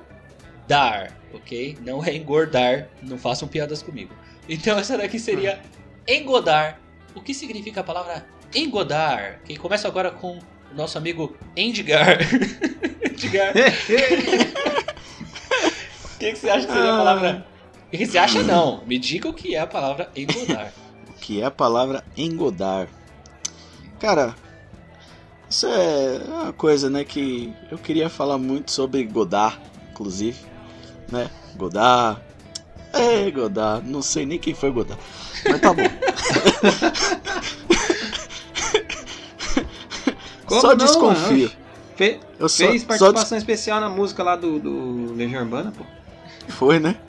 ok? 1.34 1.78
Não 1.80 2.04
é 2.04 2.18
engordar. 2.18 2.90
Não 3.02 3.18
façam 3.18 3.48
piadas 3.48 3.82
comigo. 3.82 4.14
Então 4.50 4.78
essa 4.78 4.98
daqui 4.98 5.18
seria 5.18 5.62
engodar. 6.06 6.82
O 7.16 7.22
que 7.22 7.34
significa 7.34 7.80
a 7.80 7.84
palavra 7.86 8.26
engodar? 8.54 9.40
Que 9.46 9.56
começa 9.56 9.88
agora 9.88 10.12
com 10.12 10.38
o 10.38 10.42
nosso 10.76 10.98
amigo 10.98 11.34
Endigar. 11.56 12.18
Endigar. 13.10 13.54
O 16.22 16.24
que, 16.24 16.34
que 16.34 16.38
você 16.38 16.50
acha 16.52 16.68
que 16.68 16.74
seria 16.74 16.94
a 16.94 16.98
palavra? 16.98 17.48
O 17.88 17.90
que, 17.90 17.98
que 17.98 18.06
você 18.06 18.20
acha 18.20 18.44
não? 18.44 18.84
Me 18.86 19.00
diga 19.00 19.28
o 19.28 19.34
que 19.34 19.56
é 19.56 19.60
a 19.60 19.66
palavra 19.66 20.08
engodar. 20.16 20.72
O 21.10 21.14
que 21.14 21.42
é 21.42 21.46
a 21.46 21.50
palavra 21.50 22.04
engodar? 22.16 22.88
Cara, 24.00 24.36
isso 25.50 25.66
é 25.66 26.22
uma 26.28 26.54
coisa, 26.54 26.92
né, 26.92 27.04
que 27.04 27.52
eu 27.72 27.78
queria 27.80 28.08
falar 28.08 28.38
muito 28.38 28.72
sobre 28.72 29.04
Godard, 29.04 29.60
inclusive, 29.92 30.38
né? 31.12 31.28
Godard. 31.56 32.22
É, 32.94 33.32
Godard, 33.32 33.90
não 33.90 34.04
sei 34.04 34.24
nem 34.24 34.38
quem 34.38 34.54
foi 34.54 34.70
Godard. 34.70 35.02
Mas 35.50 35.60
tá 35.60 35.74
bom. 35.74 35.82
Como 40.46 40.62
Só 40.62 40.76
não, 40.76 40.86
desconfio. 40.86 41.48
mano? 41.48 41.62
Fe- 41.96 42.20
Eu 42.40 42.48
só, 42.48 42.68
fez 42.68 42.82
só 42.84 42.88
participação 42.88 43.38
especial 43.40 43.82
na 43.82 43.90
música 43.90 44.22
lá 44.22 44.36
do, 44.36 44.60
do 44.60 45.14
Legião 45.16 45.42
Urbana, 45.42 45.74
pô. 45.76 45.84
Foi, 46.48 46.80
né? 46.80 47.00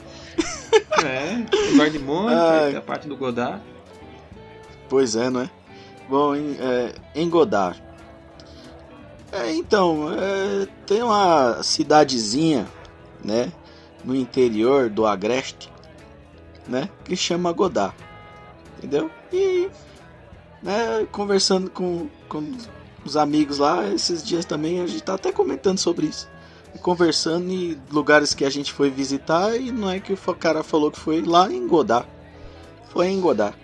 É, 1.05 1.73
o 1.73 1.77
Guarda 1.77 1.99
Mônica, 1.99 2.43
Ai. 2.43 2.69
tem 2.71 2.77
a 2.77 2.83
parte 2.83 3.09
do 3.09 3.17
Godard. 3.17 3.63
Pois 4.89 5.17
é, 5.17 5.29
não 5.29 5.41
é? 5.41 5.51
Bom, 6.09 6.35
em, 6.35 6.57
é, 6.61 6.95
engodar. 7.15 7.77
É, 9.33 9.53
então, 9.53 10.13
é, 10.13 10.67
tem 10.87 11.03
uma 11.03 11.63
cidadezinha, 11.63 12.67
né, 13.25 13.51
no 14.05 14.15
interior 14.15 14.91
do 14.91 15.07
Agreste, 15.07 15.73
né, 16.69 16.89
que 17.05 17.17
chama 17.17 17.53
Godard, 17.53 17.95
entendeu? 18.79 19.11
E, 19.33 19.71
né, 20.63 21.07
conversando 21.11 21.71
com, 21.71 22.09
com 22.29 22.53
os 23.05 23.17
amigos 23.17 23.59
lá, 23.59 23.89
esses 23.89 24.23
dias 24.23 24.45
também, 24.45 24.81
a 24.81 24.87
gente 24.87 25.03
tá 25.03 25.15
até 25.15 25.33
comentando 25.33 25.79
sobre 25.79 26.07
isso. 26.07 26.29
Conversando 26.81 27.53
em 27.53 27.81
lugares 27.91 28.35
que 28.35 28.45
a 28.45 28.51
gente 28.51 28.73
foi 28.73 28.91
visitar 28.91 29.57
e 29.57 29.71
não 29.71 29.91
é 29.91 30.01
que 30.01 30.13
o 30.13 30.17
cara 30.35 30.63
falou 30.63 30.91
que 30.91 30.99
foi 30.99 31.23
lá 31.23 31.53
em 31.53 31.67
Godard. 31.67 32.09
Foi 32.89 33.09
em 33.09 33.21
Godard. 33.21 33.57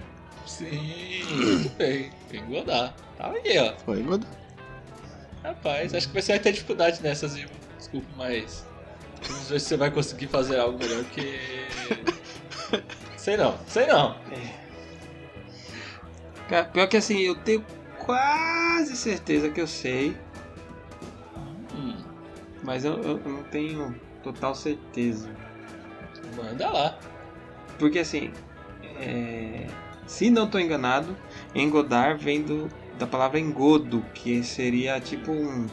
Sim, 0.46 1.24
muito 1.30 1.76
bem. 1.76 2.10
Engodar. 2.32 2.94
Tá 3.16 3.30
aí, 3.30 3.58
ó. 3.58 3.74
Foi 3.84 4.00
em 4.00 4.04
Godard. 4.04 4.36
Rapaz, 5.42 5.94
acho 5.94 6.08
que 6.08 6.20
você 6.20 6.32
vai 6.32 6.38
ter 6.38 6.52
dificuldade 6.52 7.02
nessas, 7.02 7.36
Ivo. 7.36 7.50
Desculpa, 7.78 8.08
mas. 8.16 8.66
Vamos 9.22 9.48
ver 9.48 9.60
se 9.60 9.66
você 9.66 9.76
vai 9.76 9.90
conseguir 9.90 10.26
fazer 10.26 10.58
algo 10.58 10.78
melhor 10.78 11.04
que. 11.04 11.38
Sei 13.16 13.36
não, 13.36 13.58
sei 13.66 13.86
não. 13.86 14.16
Cara, 16.48 16.64
pior 16.64 16.86
que 16.86 16.96
assim, 16.96 17.18
eu 17.20 17.34
tenho 17.34 17.64
quase 17.98 18.96
certeza 18.96 19.50
que 19.50 19.60
eu 19.60 19.66
sei, 19.66 20.16
mas 22.68 22.84
eu, 22.84 23.02
eu 23.02 23.18
não 23.24 23.42
tenho 23.44 23.98
total 24.22 24.54
certeza. 24.54 25.30
manda 26.36 26.68
lá. 26.68 26.98
Porque 27.78 27.98
assim, 27.98 28.30
é, 28.82 29.66
se 30.06 30.28
não 30.28 30.44
estou 30.44 30.60
enganado, 30.60 31.16
engodar 31.54 32.18
vem 32.18 32.42
do, 32.42 32.68
da 32.98 33.06
palavra 33.06 33.40
engodo, 33.40 34.04
que 34.12 34.44
seria 34.44 35.00
tipo 35.00 35.32
um, 35.32 35.66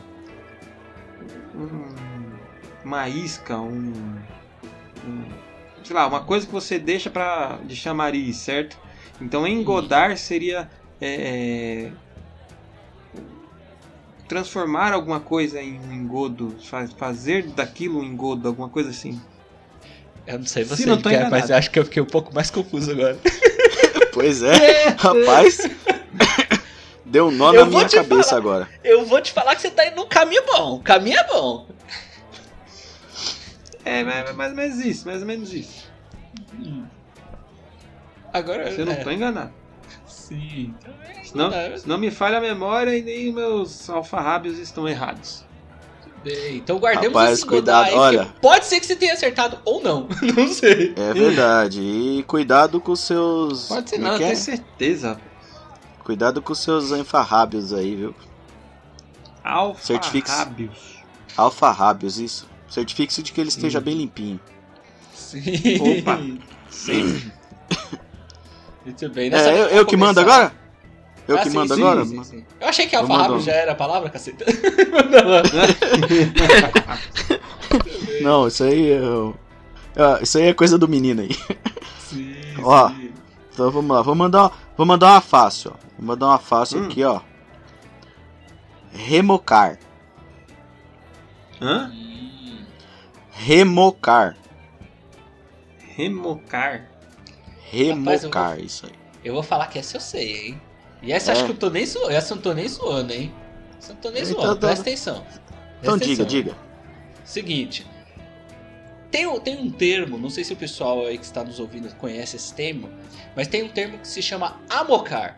um- 1.53 2.37
uma 2.85 3.09
isca, 3.09 3.57
um, 3.59 3.91
um- 5.05 5.25
sei 5.83 5.93
lá, 5.97 6.07
uma 6.07 6.23
coisa 6.23 6.45
que 6.45 6.53
você 6.53 6.79
deixa 6.79 7.09
para 7.09 7.57
de 7.65 7.75
chamariz, 7.75 8.37
certo? 8.37 8.77
Então 9.19 9.45
engodar 9.45 10.17
seria 10.17 10.71
é, 11.01 11.91
transformar 14.27 14.93
alguma 14.93 15.19
coisa 15.19 15.61
em 15.61 15.79
um 15.79 15.93
engodo, 15.93 16.55
fa- 16.63 16.87
fazer 16.97 17.43
daquilo 17.47 17.99
um 17.99 18.03
engodo, 18.03 18.47
alguma 18.47 18.69
coisa 18.69 18.89
assim. 18.89 19.21
Eu 20.25 20.39
não 20.39 20.45
sei 20.45 20.63
Se 20.63 20.69
você, 20.69 20.85
não 20.87 20.97
tô 20.97 21.09
Guilherme, 21.09 21.27
enganado. 21.27 21.41
mas 21.41 21.49
eu 21.51 21.55
acho 21.57 21.69
que 21.69 21.77
eu 21.79 21.85
fiquei 21.85 22.01
um 22.01 22.05
pouco 22.07 22.33
mais 22.33 22.49
confuso 22.49 22.91
agora. 22.91 23.17
Pois 24.13 24.41
é, 24.41 24.95
rapaz. 24.97 25.69
Deu 27.05 27.27
um 27.27 27.31
nó 27.31 27.53
Eu 27.53 27.65
na 27.65 27.69
minha 27.69 27.89
cabeça 27.89 28.29
falar. 28.29 28.37
agora. 28.39 28.69
Eu 28.81 29.05
vou 29.05 29.21
te 29.21 29.33
falar 29.33 29.53
que 29.57 29.61
você 29.61 29.69
tá 29.69 29.85
indo 29.85 29.97
num 29.97 30.07
caminho 30.07 30.41
bom. 30.45 30.75
O 30.75 30.79
caminho 30.79 31.19
é 31.19 31.27
bom. 31.27 31.67
É, 33.83 34.03
mais, 34.05 34.33
mais 34.33 34.51
ou 34.51 34.55
menos 34.55 34.79
isso, 34.85 35.05
mais 35.05 35.19
ou 35.21 35.27
menos 35.27 35.53
isso. 35.53 35.91
Agora. 38.33 38.71
Se 38.71 38.79
eu 38.79 38.85
não 38.85 38.93
é, 38.93 38.95
tô 39.03 39.11
enganado. 39.11 39.51
Sim. 40.27 40.73
Então 40.81 40.93
é 41.03 41.23
Senão, 41.23 41.47
engodar. 41.47 41.79
senão 41.79 41.97
me 41.99 42.09
falha 42.09 42.39
a 42.39 42.41
memória 42.41 42.97
e 42.97 43.03
nem 43.03 43.31
meus 43.31 43.87
alfarrábios 43.89 44.57
estão 44.57 44.87
errados. 44.87 45.45
Bem, 46.23 46.57
Então 46.57 46.79
guardemos 46.79 47.15
Rapaz, 47.15 47.37
esse 47.37 47.45
cuidado, 47.45 47.85
aí, 47.89 47.93
olha. 47.93 48.25
Pode 48.41 48.65
ser 48.65 48.79
que 48.79 48.87
você 48.87 48.95
tenha 48.95 49.13
acertado 49.13 49.59
ou 49.63 49.83
não. 49.83 50.07
Não 50.35 50.47
sei. 50.47 50.95
É 50.97 51.13
verdade. 51.13 51.79
E 51.79 52.23
cuidado 52.23 52.81
com 52.81 52.93
os 52.93 53.01
seus. 53.01 53.67
Pode 53.67 53.91
ser 53.91 53.99
não, 53.99 54.09
é 54.09 54.13
eu 54.13 54.17
que 54.17 54.23
tenho 54.23 54.33
é? 54.33 54.35
certeza. 54.35 55.21
Cuidado 56.03 56.41
com 56.41 56.53
os 56.53 56.59
seus 56.59 56.91
enfarrábios 56.91 57.71
aí, 57.71 57.95
viu? 57.95 58.15
Alfarrábios. 59.43 60.95
Alfarrábios, 61.37 62.17
isso. 62.17 62.47
Certifique-se 62.67 63.21
de 63.21 63.31
que 63.31 63.39
ele 63.39 63.49
esteja 63.49 63.77
Sim. 63.77 63.85
bem 63.85 63.95
limpinho. 63.95 64.39
Sim. 65.13 65.41
Opa. 65.99 66.19
Sempre. 66.71 67.31
Muito 68.85 69.09
bem. 69.09 69.29
Nessa 69.29 69.49
É, 69.51 69.59
eu, 69.61 69.65
eu 69.67 69.85
que 69.85 69.97
mando 69.97 70.19
agora? 70.19 70.51
Eu 71.27 71.37
Ah, 71.37 71.41
que 71.41 71.49
sim, 71.49 71.57
mando 71.57 71.73
sim, 71.73 71.81
agora? 71.81 72.05
sim, 72.05 72.23
sim. 72.23 72.45
Eu 72.61 72.67
achei 72.67 72.85
que 72.87 72.95
alfarrábio 72.95 73.39
já 73.39 73.51
era 73.51 73.71
a 73.71 73.75
palavra, 73.75 74.09
caceta. 74.11 74.45
Não, 78.21 78.47
isso 78.47 78.63
aí 78.63 78.85
eu... 78.87 79.35
Ah, 79.97 80.19
Isso 80.21 80.37
aí 80.37 80.47
é 80.47 80.53
coisa 80.53 80.77
do 80.77 80.87
menino 80.87 81.21
aí. 81.21 81.29
Sim, 81.99 82.35
Ó. 82.63 82.89
sim. 82.89 83.11
Então 83.53 83.71
vamos 83.71 83.95
lá. 83.95 84.01
Vou 84.01 84.13
mandar, 84.13 84.51
vou 84.75 84.85
mandar 84.85 85.13
uma 85.13 85.21
fácil, 85.21 85.71
ó. 85.73 85.77
Vou 85.97 86.05
mandar 86.07 86.27
uma 86.27 86.39
fácil 86.39 86.81
Hum. 86.81 86.85
aqui, 86.85 87.03
ó. 87.03 87.21
Remocar. 88.91 89.79
Hã? 91.61 91.89
Hum, 91.93 92.65
Remocar. 93.31 94.35
Remocar. 97.83 98.17
Remocar, 98.19 98.59
isso 98.59 98.85
aí. 98.85 98.91
eu 99.23 99.33
vou 99.33 99.43
falar 99.43 99.67
que 99.67 99.79
essa 99.79 99.97
eu 99.97 100.01
sei, 100.01 100.47
hein? 100.47 100.61
E 101.01 101.11
essa 101.11 101.31
É. 101.31 101.33
acho 101.33 101.45
que 101.45 101.51
eu 101.51 101.57
tô 101.57 101.69
nem 101.69 101.85
zoando. 101.85 102.11
Essa 102.11 102.33
eu 102.33 102.35
não 102.35 102.41
tô 102.43 102.53
nem 102.53 102.67
zoando, 102.67 103.13
hein? 103.13 103.33
Essa 103.77 103.91
eu 103.91 103.95
não 103.95 104.01
tô 104.01 104.09
nem 104.11 104.21
Então 104.23 104.41
zoando. 104.41 104.55
tá- 104.59 104.67
Presta 104.67 104.81
atenção. 104.81 105.21
Presta 105.23 105.41
Então 105.81 105.97
diga, 105.97 106.23
atenção. 106.23 106.25
diga. 106.27 106.57
Seguinte. 107.23 107.85
Tem, 109.11 109.25
um- 109.27 109.39
tem 109.39 109.57
um 109.57 109.69
termo, 109.71 110.17
não 110.17 110.29
sei 110.29 110.43
se 110.43 110.53
o 110.53 110.55
pessoal 110.57 111.05
aí 111.05 111.17
que 111.17 111.23
está 111.25 111.43
nos 111.43 111.59
ouvindo 111.59 111.93
conhece 111.95 112.35
esse 112.35 112.53
termo, 112.53 112.89
mas 113.35 113.47
tem 113.47 113.63
um 113.63 113.69
termo 113.69 113.97
que 113.99 114.07
se 114.07 114.21
chama 114.21 114.59
amocar. 114.69 115.37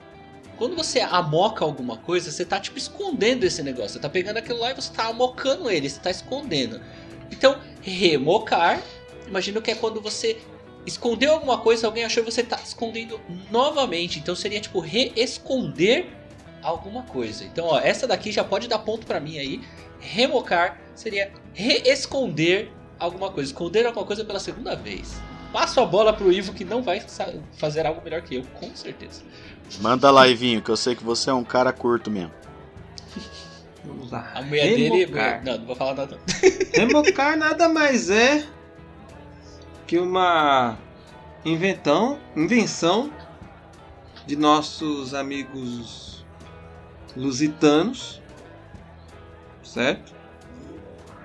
Quando 0.58 0.76
você 0.76 1.00
amoca 1.02 1.64
alguma 1.64 1.98
coisa, 1.98 2.32
você 2.32 2.44
tá 2.44 2.60
tipo 2.60 2.78
escondendo 2.80 3.44
esse 3.44 3.62
negócio. 3.62 3.92
Você 3.92 4.00
tá 4.00 4.10
pegando 4.10 4.38
aquilo 4.38 4.60
lá 4.60 4.72
e 4.72 4.74
você 4.74 4.92
tá 4.92 5.08
amocando 5.08 5.70
ele, 5.70 5.88
você 5.88 6.00
tá 6.00 6.10
escondendo. 6.10 6.82
Então, 7.32 7.60
remocar, 7.82 8.82
imagino 9.28 9.62
que 9.62 9.70
é 9.70 9.76
quando 9.76 10.02
você 10.02 10.38
escondeu 10.88 11.34
alguma 11.34 11.60
coisa, 11.60 11.86
alguém 11.86 12.06
achou 12.06 12.24
e 12.24 12.26
você 12.26 12.42
tá 12.42 12.60
escondendo 12.64 13.20
novamente. 13.52 14.20
Então 14.20 14.34
seria 14.34 14.60
tipo 14.60 14.80
reesconder 14.80 16.08
alguma 16.64 17.04
coisa. 17.04 17.44
Então, 17.44 17.66
ó, 17.66 17.80
essa 17.80 18.08
daqui 18.08 18.32
já 18.32 18.44
pode 18.44 18.68
dar 18.68 18.80
ponto 18.80 19.06
pra 19.06 19.20
mim 19.20 19.38
aí. 19.38 19.62
Remocar 20.00 20.80
seria 20.96 21.32
re-esconder 21.54 22.72
alguma 22.98 23.30
coisa. 23.30 23.52
Esconder 23.52 23.86
alguma 23.86 24.06
coisa 24.06 24.24
pela 24.24 24.40
segunda 24.40 24.76
vez. 24.76 25.22
Passo 25.52 25.80
a 25.80 25.86
bola 25.86 26.14
pro 26.14 26.32
Ivo 26.32 26.54
que 26.54 26.64
não 26.64 26.82
vai 26.82 27.02
fazer 27.58 27.86
algo 27.86 28.02
melhor 28.04 28.22
que 28.22 28.36
eu, 28.36 28.44
com 28.60 28.74
certeza. 28.76 29.22
Manda 29.80 30.10
lá, 30.10 30.28
Ivinho, 30.28 30.62
que 30.62 30.70
eu 30.70 30.78
sei 30.78 30.96
que 30.96 31.04
você 31.04 31.30
é 31.30 31.34
um 31.34 31.44
cara 31.44 31.74
curto 31.74 32.10
mesmo. 32.10 32.32
Vamos 33.84 34.12
lá. 34.12 34.32
A 34.34 34.42
mulher 34.42 34.68
dele. 34.68 35.06
Remocar. 35.06 35.44
Não, 35.44 35.58
não 35.58 35.66
vou 35.66 35.76
falar 35.76 35.94
nada. 35.96 36.20
Remocar 36.74 37.38
nada 37.38 37.68
mais 37.70 38.10
é 38.10 38.46
que 39.88 39.98
uma 39.98 40.78
inventão, 41.46 42.20
invenção 42.36 43.10
de 44.26 44.36
nossos 44.36 45.14
amigos 45.14 46.26
lusitanos, 47.16 48.22
certo? 49.64 50.14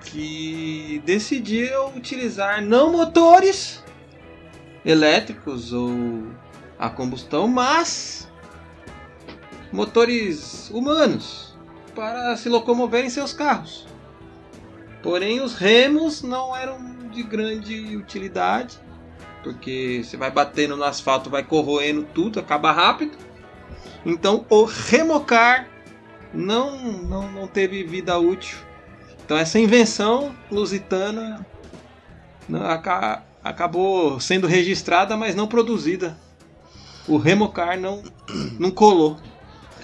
Que 0.05 1.01
decidiram 1.05 1.93
utilizar 1.93 2.61
não 2.61 2.93
motores 2.93 3.83
elétricos 4.85 5.73
ou 5.73 5.91
a 6.79 6.89
combustão, 6.89 7.49
mas 7.49 8.31
motores 9.73 10.69
humanos 10.69 11.53
para 11.93 12.37
se 12.37 12.47
locomover 12.47 13.03
em 13.03 13.09
seus 13.09 13.33
carros. 13.33 13.85
Porém, 15.01 15.41
os 15.41 15.53
remos 15.53 16.21
não 16.21 16.55
eram 16.55 16.92
de 17.13 17.23
grande 17.23 17.95
utilidade, 17.95 18.77
porque 19.43 20.01
você 20.03 20.17
vai 20.17 20.31
batendo 20.31 20.75
no 20.75 20.83
asfalto, 20.83 21.29
vai 21.29 21.43
corroendo 21.43 22.03
tudo, 22.13 22.39
acaba 22.39 22.71
rápido. 22.71 23.17
Então, 24.05 24.45
o 24.49 24.63
remocar 24.63 25.67
não, 26.33 26.77
não, 27.03 27.31
não 27.31 27.47
teve 27.47 27.83
vida 27.83 28.17
útil. 28.17 28.57
Então, 29.23 29.37
essa 29.37 29.59
invenção 29.59 30.35
lusitana 30.51 31.45
aca- 32.65 33.23
acabou 33.43 34.19
sendo 34.19 34.47
registrada, 34.47 35.15
mas 35.15 35.35
não 35.35 35.47
produzida. 35.47 36.17
O 37.07 37.17
remocar 37.17 37.79
não, 37.79 38.01
não 38.59 38.71
colou. 38.71 39.17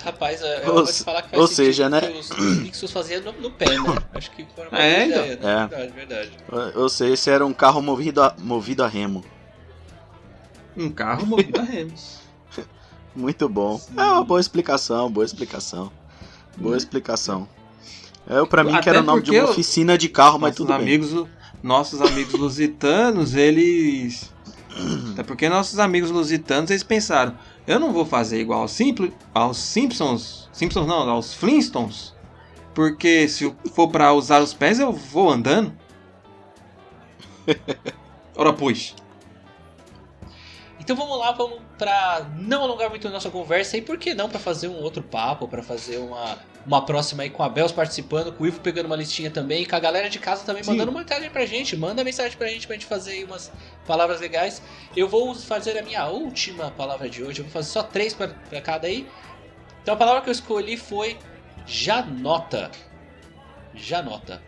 Rapaz, 0.03 0.41
eu 0.41 0.67
Ou 0.69 0.73
vou 0.75 0.83
te 0.85 0.93
se- 0.93 1.03
falar 1.03 1.21
que 1.23 1.29
faz 1.29 1.41
ou 1.41 1.47
seja, 1.47 1.89
né? 1.89 1.99
que 2.01 2.17
Os, 2.17 2.31
os 2.31 2.57
Nixos 2.59 2.91
faziam 2.91 3.21
no, 3.21 3.31
no 3.33 3.51
pé, 3.51 3.69
né? 3.77 3.95
Acho 4.13 4.31
que 4.31 4.45
foi 4.55 4.67
uma 4.67 4.77
É, 4.79 4.95
boa 4.95 5.05
então. 5.07 5.25
ideia, 5.25 5.39
né? 5.39 5.63
É. 5.63 5.67
Verdade, 5.67 5.91
verdade. 5.93 6.31
Ou- 6.51 6.83
Ou 6.83 6.89
seja, 6.89 7.13
esse 7.13 7.29
era 7.29 7.45
um 7.45 7.53
carro 7.53 7.81
movido 7.81 8.21
a, 8.21 8.33
movido 8.39 8.83
a 8.83 8.87
remo. 8.87 9.23
Um 10.77 10.89
carro 10.89 11.25
movido 11.25 11.59
a 11.59 11.63
remos. 11.63 12.19
Muito 13.15 13.49
bom. 13.49 13.81
É 13.97 14.01
uma 14.03 14.23
boa 14.23 14.39
explicação, 14.39 15.09
boa 15.11 15.25
explicação. 15.25 15.91
Boa 16.55 16.77
explicação. 16.77 17.47
Eu, 18.27 18.45
pra 18.47 18.63
mim, 18.63 18.73
Até 18.73 18.83
que 18.83 18.89
era 18.89 18.99
o 19.01 19.03
nome 19.03 19.21
de 19.23 19.31
uma 19.31 19.47
o- 19.47 19.49
oficina 19.51 19.97
de 19.97 20.07
carro, 20.07 20.37
mas 20.39 20.51
nossos 20.51 20.57
tudo 20.57 20.67
bem. 20.67 20.77
amigos, 20.77 21.27
nossos 21.63 22.01
amigos 22.01 22.33
lusitanos, 22.33 23.33
eles. 23.33 24.31
Até 25.13 25.23
porque 25.23 25.49
nossos 25.49 25.79
amigos 25.79 26.11
lusitanos, 26.11 26.69
eles 26.69 26.83
pensaram: 26.83 27.35
eu 27.69 27.79
não 27.79 27.93
vou 27.93 28.05
fazer 28.05 28.39
igual 28.41 28.61
aos, 28.61 28.71
Simpl- 28.71 29.13
aos 29.33 29.57
Simpsons, 29.57 30.49
Simpsons 30.51 30.87
não, 30.87 31.09
aos 31.09 31.33
Flintstones, 31.33 32.13
porque 32.73 33.27
se 33.27 33.55
for 33.73 33.87
pra 33.89 34.11
usar 34.13 34.41
os 34.41 34.53
pés, 34.53 34.79
eu 34.79 34.91
vou 34.91 35.29
andando. 35.29 35.71
Ora, 38.35 38.53
pois. 38.53 38.95
Então 40.79 40.95
vamos 40.95 41.19
lá, 41.19 41.31
vamos 41.31 41.59
pra 41.77 42.27
não 42.37 42.63
alongar 42.63 42.89
muito 42.89 43.07
a 43.07 43.11
nossa 43.11 43.29
conversa 43.29 43.77
e 43.77 43.81
por 43.81 43.97
que 43.97 44.13
não 44.13 44.27
pra 44.29 44.39
fazer 44.39 44.67
um 44.67 44.81
outro 44.81 45.03
papo, 45.03 45.47
pra 45.47 45.61
fazer 45.61 45.97
uma, 45.97 46.37
uma 46.65 46.85
próxima 46.85 47.23
aí 47.23 47.29
com 47.29 47.41
a 47.43 47.49
Bels 47.49 47.71
participando, 47.71 48.31
com 48.31 48.43
o 48.43 48.47
Ivo 48.47 48.59
pegando 48.59 48.85
uma 48.85 48.95
listinha 48.95 49.31
também, 49.31 49.65
com 49.65 49.75
a 49.75 49.79
galera 49.79 50.09
de 50.09 50.19
casa 50.19 50.43
também 50.43 50.63
Sim. 50.63 50.71
mandando 50.71 50.91
uma 50.91 51.01
mensagem 51.01 51.29
pra 51.29 51.45
gente, 51.45 51.75
manda 51.77 52.03
mensagem 52.03 52.37
pra 52.37 52.47
gente 52.47 52.67
pra 52.67 52.75
gente 52.75 52.85
fazer 52.85 53.11
aí 53.11 53.23
umas 53.23 53.51
palavras 53.87 54.19
legais. 54.19 54.61
Eu 54.95 55.07
vou 55.07 55.33
fazer 55.35 55.77
a 55.77 55.83
minha 55.83 56.05
última 56.07 56.71
palavra 56.71 57.09
de 57.09 57.23
hoje, 57.23 57.39
eu 57.39 57.45
vou 57.45 57.51
fazer 57.51 57.69
só 57.69 57.83
três 57.83 58.13
pra, 58.13 58.27
pra 58.27 58.61
cada 58.61 58.87
aí. 58.87 59.07
Então 59.81 59.93
a 59.93 59.97
palavra 59.97 60.21
que 60.21 60.29
eu 60.29 60.33
escolhi 60.33 60.77
foi 60.77 61.17
janota. 61.65 62.69
Janota. 63.73 64.41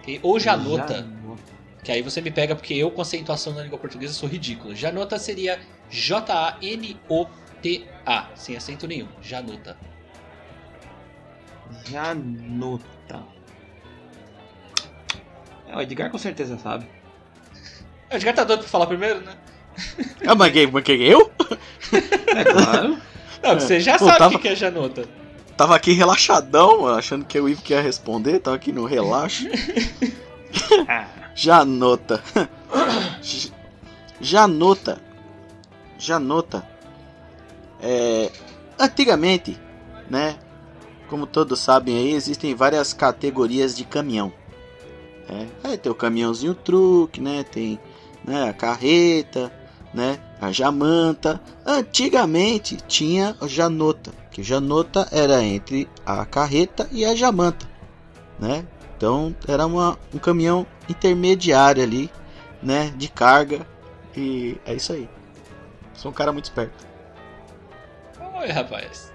Ok? 0.00 0.20
Ou 0.22 0.38
janota. 0.40 0.94
Janota. 0.94 1.52
Que 1.82 1.90
aí 1.90 2.00
você 2.00 2.20
me 2.20 2.30
pega 2.30 2.54
porque 2.54 2.74
eu, 2.74 2.92
com 2.92 3.02
acentuação 3.02 3.52
na 3.52 3.62
língua 3.62 3.78
portuguesa, 3.78 4.14
sou 4.14 4.28
ridículo. 4.28 4.74
Janota 4.74 5.18
seria 5.18 5.58
J-A-N-O-T-A, 5.90 6.60
sem 8.36 8.56
acento 8.56 8.86
nenhum. 8.86 9.08
Janota. 9.20 9.76
Janota. 11.90 13.22
É, 15.68 15.76
o 15.76 15.80
Edgar 15.80 16.10
com 16.10 16.18
certeza 16.18 16.58
sabe. 16.58 16.86
O 18.10 18.14
Edgar 18.16 18.34
tá 18.34 18.44
doido 18.44 18.60
pra 18.60 18.68
falar 18.68 18.86
primeiro, 18.86 19.20
né? 19.20 19.32
Ah, 20.26 20.34
mas 20.34 20.52
que, 20.52 20.66
mas 20.66 20.84
que 20.84 20.92
eu? 20.92 21.30
É 22.36 22.44
claro. 22.44 22.98
Não, 23.42 23.54
você 23.58 23.80
já 23.80 23.98
Pô, 23.98 24.04
sabe 24.04 24.16
o 24.16 24.18
tava- 24.18 24.30
que 24.32 24.38
que 24.40 24.48
é 24.48 24.54
janota. 24.56 25.04
Tava 25.56 25.74
aqui 25.76 25.92
relaxadão, 25.92 26.86
achando 26.88 27.24
que 27.24 27.38
o 27.40 27.48
Ivo 27.48 27.62
que 27.62 27.72
ia 27.72 27.80
responder, 27.80 28.38
tava 28.38 28.56
aqui 28.56 28.72
no 28.72 28.84
relaxo. 28.84 29.44
Ah, 30.86 31.06
Janota. 31.34 32.22
Janota. 34.20 35.00
Janota. 35.98 36.66
É, 37.80 38.30
antigamente, 38.78 39.58
né? 40.10 40.36
Como 41.12 41.26
todos 41.26 41.60
sabem 41.60 41.94
aí, 41.94 42.12
existem 42.14 42.54
várias 42.54 42.94
categorias 42.94 43.76
de 43.76 43.84
caminhão. 43.84 44.32
É, 45.28 45.46
aí 45.62 45.76
tem 45.76 45.92
o 45.92 45.94
caminhãozinho 45.94 46.54
truque, 46.54 47.20
né? 47.20 47.44
Tem 47.44 47.78
né, 48.24 48.48
a 48.48 48.54
carreta, 48.54 49.52
né? 49.92 50.18
A 50.40 50.50
jamanta. 50.50 51.38
Antigamente 51.66 52.78
tinha 52.88 53.36
a 53.42 53.46
janota, 53.46 54.10
que 54.30 54.42
janota 54.42 55.06
era 55.12 55.44
entre 55.44 55.86
a 56.06 56.24
carreta 56.24 56.88
e 56.90 57.04
a 57.04 57.14
jamanta, 57.14 57.68
né? 58.40 58.64
Então 58.96 59.36
era 59.46 59.66
uma, 59.66 59.98
um 60.14 60.18
caminhão 60.18 60.66
intermediário 60.88 61.82
ali, 61.82 62.10
né? 62.62 62.90
De 62.96 63.08
carga. 63.08 63.66
E 64.16 64.56
é 64.64 64.72
isso 64.72 64.94
aí. 64.94 65.06
Sou 65.92 66.10
um 66.10 66.14
cara 66.14 66.32
muito 66.32 66.46
esperto. 66.46 66.86
Oi, 68.34 68.48
rapaz. 68.48 69.12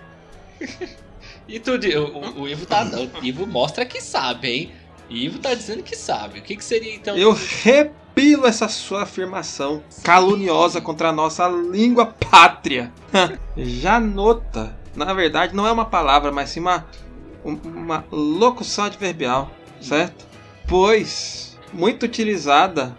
e 1.48 1.60
tu, 1.60 1.72
o, 1.72 2.42
o- 2.42 2.50
Ivo 2.50 2.66
tá. 2.66 2.84
O 2.84 3.10
Ivo 3.26 3.46
mostra 3.48 3.86
que 3.86 4.02
sabe, 4.02 4.48
hein? 4.50 4.72
Ivo 5.10 5.40
tá 5.40 5.54
dizendo 5.54 5.84
que 5.84 5.96
sabe. 5.96 6.40
O 6.40 6.42
que, 6.42 6.56
que 6.58 6.64
seria 6.66 6.94
então? 6.94 7.18
Eu 7.18 7.32
repilo 7.64 8.46
essa 8.46 8.68
sua 8.68 9.04
afirmação 9.04 9.82
caluniosa 10.04 10.82
contra 10.82 11.10
a 11.10 11.14
nossa 11.14 11.48
língua 11.48 12.06
pátria. 12.08 12.92
Janota, 13.56 14.78
na 14.96 15.14
verdade, 15.14 15.56
não 15.56 15.66
é 15.68 15.72
uma 15.72 15.86
palavra, 15.86 16.32
mas 16.32 16.50
sim 16.50 16.60
uma, 16.60 16.86
um- 17.46 17.56
uma 17.64 18.06
locução 18.12 18.86
adverbial, 18.86 19.50
certo? 19.82 20.26
Pois 20.68 21.58
muito 21.72 22.06
utilizada 22.06 22.98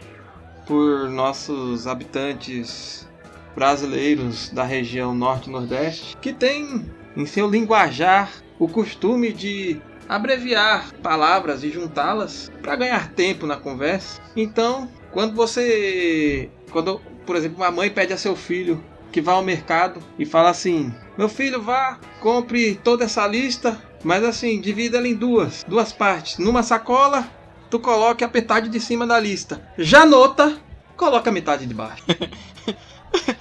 por 0.66 1.08
nossos 1.10 1.86
habitantes 1.86 3.06
brasileiros 3.54 4.50
da 4.50 4.62
região 4.62 5.14
norte 5.14 5.48
e 5.48 5.52
nordeste, 5.52 6.16
que 6.22 6.32
tem 6.32 6.88
em 7.18 7.26
seu 7.26 7.50
linguajar 7.50 8.30
o 8.60 8.68
costume 8.68 9.32
de 9.32 9.80
abreviar 10.08 10.92
palavras 11.02 11.64
e 11.64 11.70
juntá-las 11.70 12.50
para 12.62 12.76
ganhar 12.76 13.12
tempo 13.12 13.44
na 13.44 13.56
conversa. 13.56 14.20
Então, 14.36 14.88
quando 15.10 15.34
você, 15.34 16.48
quando, 16.70 17.00
por 17.26 17.34
exemplo, 17.34 17.58
uma 17.58 17.72
mãe 17.72 17.90
pede 17.90 18.12
a 18.12 18.16
seu 18.16 18.36
filho 18.36 18.82
que 19.10 19.20
vá 19.20 19.32
ao 19.32 19.42
mercado 19.42 20.00
e 20.18 20.24
fala 20.24 20.50
assim: 20.50 20.94
"Meu 21.18 21.28
filho, 21.28 21.60
vá, 21.60 21.98
compre 22.20 22.76
toda 22.76 23.04
essa 23.04 23.26
lista, 23.26 23.82
mas 24.04 24.22
assim, 24.22 24.60
divida 24.60 24.98
ela 24.98 25.08
em 25.08 25.14
duas, 25.14 25.64
duas 25.66 25.92
partes. 25.92 26.38
Numa 26.38 26.62
sacola, 26.62 27.28
tu 27.68 27.80
coloque 27.80 28.22
a 28.22 28.30
metade 28.32 28.68
de 28.68 28.78
cima 28.78 29.06
da 29.06 29.18
lista. 29.18 29.60
Já 29.76 30.06
nota, 30.06 30.56
coloca 30.96 31.30
a 31.30 31.32
metade 31.32 31.66
de 31.66 31.74
baixo." 31.74 32.04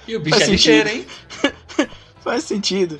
E 0.06 0.16
o 0.16 0.20
bicho 0.20 0.38
Faz 0.38 0.48
é 0.48 0.52
ligeiro, 0.52 0.88
hein? 0.88 1.06
Faz 2.24 2.44
sentido. 2.44 2.98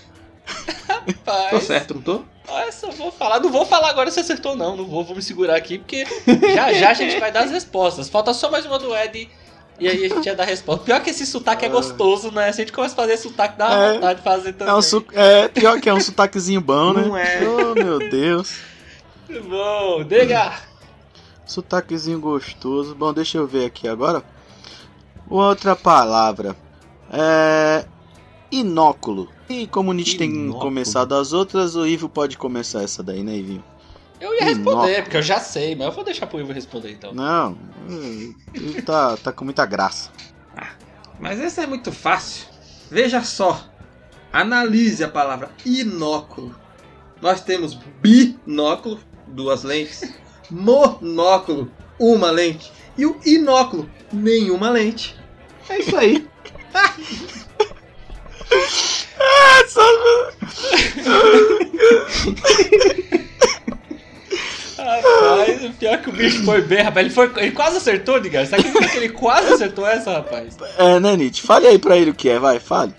Rapaz. 1.06 1.50
Tô 1.50 1.60
certo, 1.60 1.94
não 1.94 2.02
tô? 2.02 2.20
Olha, 2.48 2.72
só 2.72 2.90
vou 2.90 3.10
falar. 3.12 3.40
Não 3.40 3.50
vou 3.50 3.64
falar 3.66 3.90
agora 3.90 4.10
se 4.10 4.20
acertou, 4.20 4.56
não. 4.56 4.76
Não 4.76 4.86
vou, 4.86 5.04
vou 5.04 5.14
me 5.16 5.22
segurar 5.22 5.56
aqui, 5.56 5.78
porque 5.78 6.06
já 6.54 6.72
já 6.72 6.90
a 6.90 6.94
gente 6.94 7.18
vai 7.20 7.30
dar 7.30 7.44
as 7.44 7.50
respostas. 7.50 8.08
Falta 8.08 8.32
só 8.32 8.50
mais 8.50 8.64
uma 8.64 8.78
do 8.78 8.94
Ed. 8.96 9.28
E 9.80 9.86
aí 9.86 10.04
a 10.06 10.08
gente 10.08 10.26
ia 10.26 10.34
dar 10.34 10.42
a 10.42 10.46
resposta. 10.46 10.84
Pior 10.84 11.00
que 11.00 11.10
esse 11.10 11.24
sotaque 11.24 11.64
é 11.64 11.68
gostoso, 11.68 12.32
né? 12.32 12.50
Se 12.52 12.60
a 12.60 12.64
gente 12.64 12.72
começa 12.72 12.94
a 12.94 12.96
fazer 12.96 13.16
sotaque, 13.16 13.56
dá 13.56 13.70
É. 13.72 13.92
vontade 13.94 14.18
de 14.18 14.24
fazer 14.24 14.52
também. 14.54 14.74
É, 14.74 14.76
um 14.76 14.82
su... 14.82 15.04
é 15.12 15.46
pior 15.48 15.80
que 15.80 15.88
é 15.88 15.94
um 15.94 16.00
sotaquezinho 16.00 16.60
bom, 16.60 16.92
né? 16.92 17.02
Não 17.02 17.16
é. 17.16 17.40
Oh, 17.46 17.74
meu 17.74 17.98
Deus. 18.10 18.56
Bom, 19.48 20.02
Degar. 20.02 20.66
Sotaquezinho 21.46 22.18
gostoso. 22.18 22.94
Bom, 22.94 23.12
deixa 23.12 23.38
eu 23.38 23.46
ver 23.46 23.66
aqui 23.66 23.86
agora. 23.86 24.24
Outra 25.30 25.76
palavra. 25.76 26.56
É. 27.12 27.84
inóculo. 28.50 29.28
E 29.48 29.66
como 29.66 29.90
o 29.90 29.94
Nietzsche 29.94 30.18
tem 30.18 30.52
começado 30.52 31.14
as 31.14 31.32
outras, 31.32 31.74
o 31.74 31.86
Ivo 31.86 32.08
pode 32.08 32.36
começar 32.36 32.82
essa 32.82 33.02
daí, 33.02 33.22
né, 33.22 33.36
Ivinho? 33.36 33.64
Eu 34.20 34.34
ia 34.34 34.44
responder, 34.44 35.02
porque 35.02 35.16
eu 35.16 35.22
já 35.22 35.38
sei, 35.38 35.76
mas 35.76 35.86
eu 35.86 35.92
vou 35.92 36.04
deixar 36.04 36.26
pro 36.26 36.40
Ivo 36.40 36.52
responder 36.52 36.92
então. 36.92 37.14
Não, 37.14 37.56
o 37.88 38.34
Ivo 38.54 38.82
tá, 38.82 39.16
tá 39.16 39.32
com 39.32 39.44
muita 39.44 39.64
graça. 39.64 40.10
Mas 41.20 41.40
essa 41.40 41.62
é 41.62 41.66
muito 41.66 41.90
fácil. 41.90 42.46
Veja 42.90 43.22
só. 43.22 43.64
Analise 44.32 45.02
a 45.02 45.08
palavra 45.08 45.50
inóculo. 45.64 46.54
Nós 47.20 47.40
temos 47.40 47.74
binóculo, 48.00 49.00
duas 49.26 49.64
lentes. 49.64 50.14
Monóculo, 50.50 51.70
uma 51.98 52.30
lente. 52.30 52.72
E 52.96 53.04
o 53.04 53.18
inóculo, 53.24 53.90
nenhuma 54.12 54.70
lente. 54.70 55.16
É 55.68 55.78
isso 55.78 55.96
aí. 55.96 56.28
Rapaz, 64.78 65.64
o 65.64 65.70
pior 65.72 65.98
que 65.98 66.08
o 66.08 66.12
bicho 66.12 66.44
foi 66.44 66.62
bem, 66.62 66.82
rapaz. 66.82 67.06
Ele, 67.06 67.14
foi, 67.14 67.32
ele 67.36 67.50
quase 67.52 67.76
acertou, 67.76 68.20
Diga. 68.20 68.42
Acredita 68.42 68.88
que 68.88 68.96
ele 68.96 69.08
quase 69.10 69.52
acertou 69.52 69.86
essa, 69.86 70.12
rapaz? 70.12 70.56
É, 70.78 71.00
né, 71.00 71.16
Nietzsche? 71.16 71.42
Fale 71.42 71.66
aí 71.66 71.78
pra 71.78 71.96
ele 71.96 72.10
o 72.10 72.14
que 72.14 72.28
é, 72.28 72.38
vai, 72.38 72.58
fale. 72.60 72.94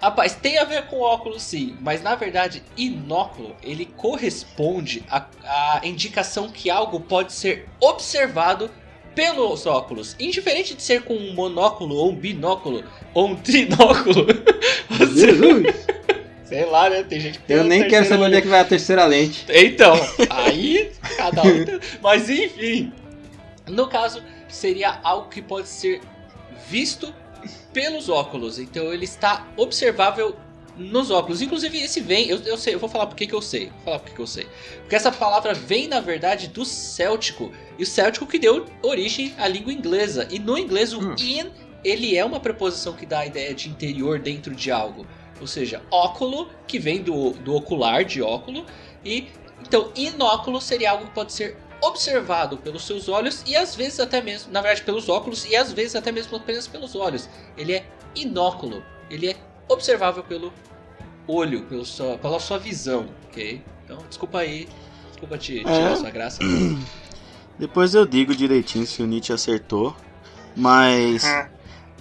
Rapaz, 0.00 0.34
tem 0.34 0.58
a 0.58 0.64
ver 0.64 0.86
com 0.86 0.98
óculos 0.98 1.44
sim, 1.44 1.76
mas 1.80 2.02
na 2.02 2.16
verdade, 2.16 2.60
inóculo, 2.76 3.54
ele 3.62 3.86
corresponde 3.86 5.04
à, 5.08 5.26
à 5.44 5.80
indicação 5.84 6.48
que 6.48 6.68
algo 6.68 6.98
pode 6.98 7.32
ser 7.32 7.68
observado 7.80 8.68
pelos 9.14 9.64
óculos. 9.64 10.16
Indiferente 10.18 10.74
de 10.74 10.82
ser 10.82 11.02
com 11.02 11.14
um 11.14 11.34
monóculo, 11.34 11.94
ou 11.94 12.10
um 12.10 12.16
binóculo, 12.16 12.82
ou 13.14 13.28
um 13.28 13.36
trinóculo. 13.36 14.26
Você, 14.90 15.20
Jesus. 15.20 15.66
Sei 16.52 16.66
lá, 16.66 16.90
né? 16.90 17.02
Tem 17.02 17.20
gente 17.20 17.38
que 17.38 17.44
tem 17.46 17.56
Eu 17.56 17.64
nem 17.64 17.88
quero 17.88 18.06
saber 18.06 18.24
onde 18.24 18.36
é 18.36 18.40
que 18.40 18.48
vai 18.48 18.60
a 18.60 18.64
terceira 18.64 19.04
lente. 19.04 19.46
Então, 19.48 19.94
aí 20.30 20.90
cada 21.16 21.42
um. 21.42 21.64
Mas 22.02 22.28
enfim. 22.28 22.92
No 23.68 23.88
caso, 23.88 24.22
seria 24.48 25.00
algo 25.02 25.28
que 25.28 25.40
pode 25.40 25.68
ser 25.68 26.00
visto 26.68 27.12
pelos 27.72 28.08
óculos. 28.08 28.58
Então 28.58 28.92
ele 28.92 29.04
está 29.04 29.46
observável 29.56 30.36
nos 30.76 31.10
óculos. 31.10 31.42
Inclusive, 31.42 31.78
esse 31.80 32.00
vem. 32.00 32.28
Eu, 32.28 32.38
eu 32.44 32.56
sei, 32.56 32.74
eu 32.74 32.78
vou 32.78 32.88
falar 32.88 33.06
por 33.06 33.16
que 33.16 33.32
eu 33.32 33.42
sei. 33.42 33.66
Vou 33.66 33.84
falar 33.84 33.98
por 33.98 34.08
que 34.10 34.14
que 34.14 34.20
eu 34.20 34.26
sei. 34.26 34.46
Porque 34.80 34.96
essa 34.96 35.12
palavra 35.12 35.54
vem, 35.54 35.88
na 35.88 36.00
verdade, 36.00 36.48
do 36.48 36.64
céltico. 36.64 37.52
E 37.78 37.82
o 37.82 37.86
céltico 37.86 38.26
que 38.26 38.38
deu 38.38 38.66
origem 38.82 39.34
à 39.38 39.48
língua 39.48 39.72
inglesa. 39.72 40.26
E 40.30 40.38
no 40.38 40.58
inglês, 40.58 40.92
o 40.92 41.00
Hum. 41.00 41.14
in, 41.18 41.50
ele 41.84 42.16
é 42.16 42.24
uma 42.24 42.40
preposição 42.40 42.92
que 42.92 43.06
dá 43.06 43.20
a 43.20 43.26
ideia 43.26 43.54
de 43.54 43.68
interior 43.68 44.18
dentro 44.18 44.54
de 44.54 44.70
algo. 44.70 45.06
Ou 45.42 45.46
seja, 45.48 45.82
óculo, 45.90 46.48
que 46.68 46.78
vem 46.78 47.02
do, 47.02 47.30
do 47.32 47.54
ocular, 47.54 48.04
de 48.04 48.22
óculo. 48.22 48.64
E 49.04 49.28
então, 49.60 49.90
inóculo 49.94 50.60
seria 50.60 50.92
algo 50.92 51.06
que 51.06 51.10
pode 51.12 51.32
ser 51.32 51.56
observado 51.80 52.56
pelos 52.56 52.86
seus 52.86 53.08
olhos 53.08 53.42
e 53.44 53.56
às 53.56 53.74
vezes 53.74 53.98
até 53.98 54.22
mesmo, 54.22 54.52
na 54.52 54.60
verdade, 54.60 54.82
pelos 54.82 55.08
óculos 55.08 55.44
e 55.44 55.56
às 55.56 55.72
vezes 55.72 55.96
até 55.96 56.12
mesmo 56.12 56.36
apenas 56.36 56.68
pelos 56.68 56.94
olhos. 56.94 57.28
Ele 57.56 57.72
é 57.72 57.84
inóculo, 58.14 58.84
ele 59.10 59.30
é 59.30 59.36
observável 59.68 60.22
pelo 60.22 60.52
olho, 61.26 61.64
pelo 61.64 61.84
sua, 61.84 62.16
pela 62.18 62.38
sua 62.38 62.58
visão, 62.58 63.08
ok? 63.28 63.62
Então, 63.84 63.98
desculpa 64.08 64.38
aí, 64.38 64.68
desculpa 65.10 65.38
te 65.38 65.58
tirar 65.58 65.92
É. 65.92 65.96
sua 65.96 66.10
graça. 66.10 66.38
Depois 67.58 67.94
eu 67.94 68.06
digo 68.06 68.34
direitinho 68.34 68.86
se 68.86 69.02
o 69.02 69.06
Nietzsche 69.06 69.32
acertou. 69.32 69.96
Mas. 70.56 71.24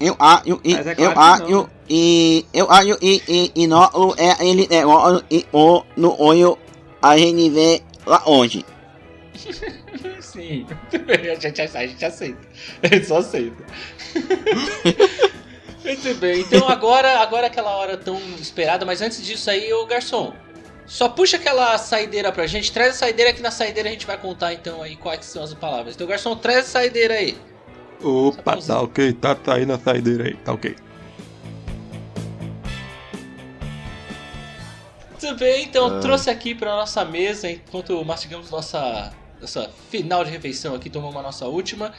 Eu 0.02 0.16
acho 0.20 0.60
e 0.64 0.74
Mas 0.74 0.88
é 0.88 0.96
eu 0.98 1.14
claro 1.14 1.46
que 1.46 1.52
acho 1.52 1.52
não. 1.52 1.70
e 1.90 2.46
eu 2.54 2.72
acho 2.72 2.98
e 3.02 3.22
e 3.28 3.52
e 3.56 3.68
não 3.68 3.84
é 4.18 4.46
ele 4.46 4.68
é 4.70 4.86
o 4.86 5.24
e 5.30 5.46
o 5.52 5.84
no 5.96 6.20
olho 6.22 6.58
a 7.02 7.18
gente 7.18 7.50
vê 7.50 7.82
lá 8.06 8.22
onde. 8.26 8.66
Sim, 10.20 10.66
a 10.94 11.40
gente, 11.40 11.62
a 11.62 11.88
gente 11.88 12.06
aceita. 12.06 12.48
A 12.84 12.88
gente 12.88 13.06
só 13.06 13.18
aceita. 13.18 13.64
Muito 15.84 16.14
bem, 16.20 16.42
então 16.42 16.70
agora, 16.70 17.20
agora 17.20 17.48
é 17.48 17.50
aquela 17.50 17.76
hora 17.76 17.98
tão 17.98 18.20
esperada, 18.40 18.86
mas 18.86 19.02
antes 19.02 19.26
disso 19.26 19.50
aí, 19.50 19.74
ô 19.74 19.86
garçom, 19.88 20.32
só 20.86 21.10
puxa 21.10 21.38
aquela 21.38 21.76
saideira 21.80 22.32
pra 22.32 22.46
gente, 22.46 22.72
traz 22.72 22.92
a 22.92 23.00
saideira 23.00 23.34
que 23.34 23.42
na 23.42 23.50
saideira 23.50 23.90
a 23.90 23.92
gente 23.92 24.06
vai 24.06 24.18
contar 24.18 24.54
então 24.54 24.84
aí 24.84 24.96
quais 24.96 25.26
são 25.26 25.44
as 25.44 25.54
palavras. 25.56 25.96
Então, 25.96 26.06
garçom, 26.06 26.36
traz 26.36 26.60
a 26.60 26.64
saideira 26.64 27.16
aí. 27.16 27.36
Opa, 28.04 28.58
tá 28.58 28.82
ok, 28.82 29.14
tá, 29.14 29.36
tá 29.36 29.56
aí 29.56 29.66
na 29.66 29.78
saideira 29.78 30.26
aí, 30.26 30.36
tá 30.38 30.54
ok. 30.54 30.76
Muito 35.12 35.36
bem, 35.40 35.66
então 35.66 35.98
Ah. 35.98 36.00
trouxe 36.00 36.30
aqui 36.30 36.56
pra 36.56 36.72
nossa 36.76 37.06
mesa, 37.06 37.50
enquanto 37.50 38.04
mastigamos 38.04 38.50
nossa, 38.50 39.14
nossa 39.40 39.70
final 39.90 40.24
de 40.24 40.32
refeição 40.32 40.74
aqui, 40.74 40.90
tomamos 40.90 41.16
a 41.18 41.22
nossa 41.22 41.46
última. 41.46 41.94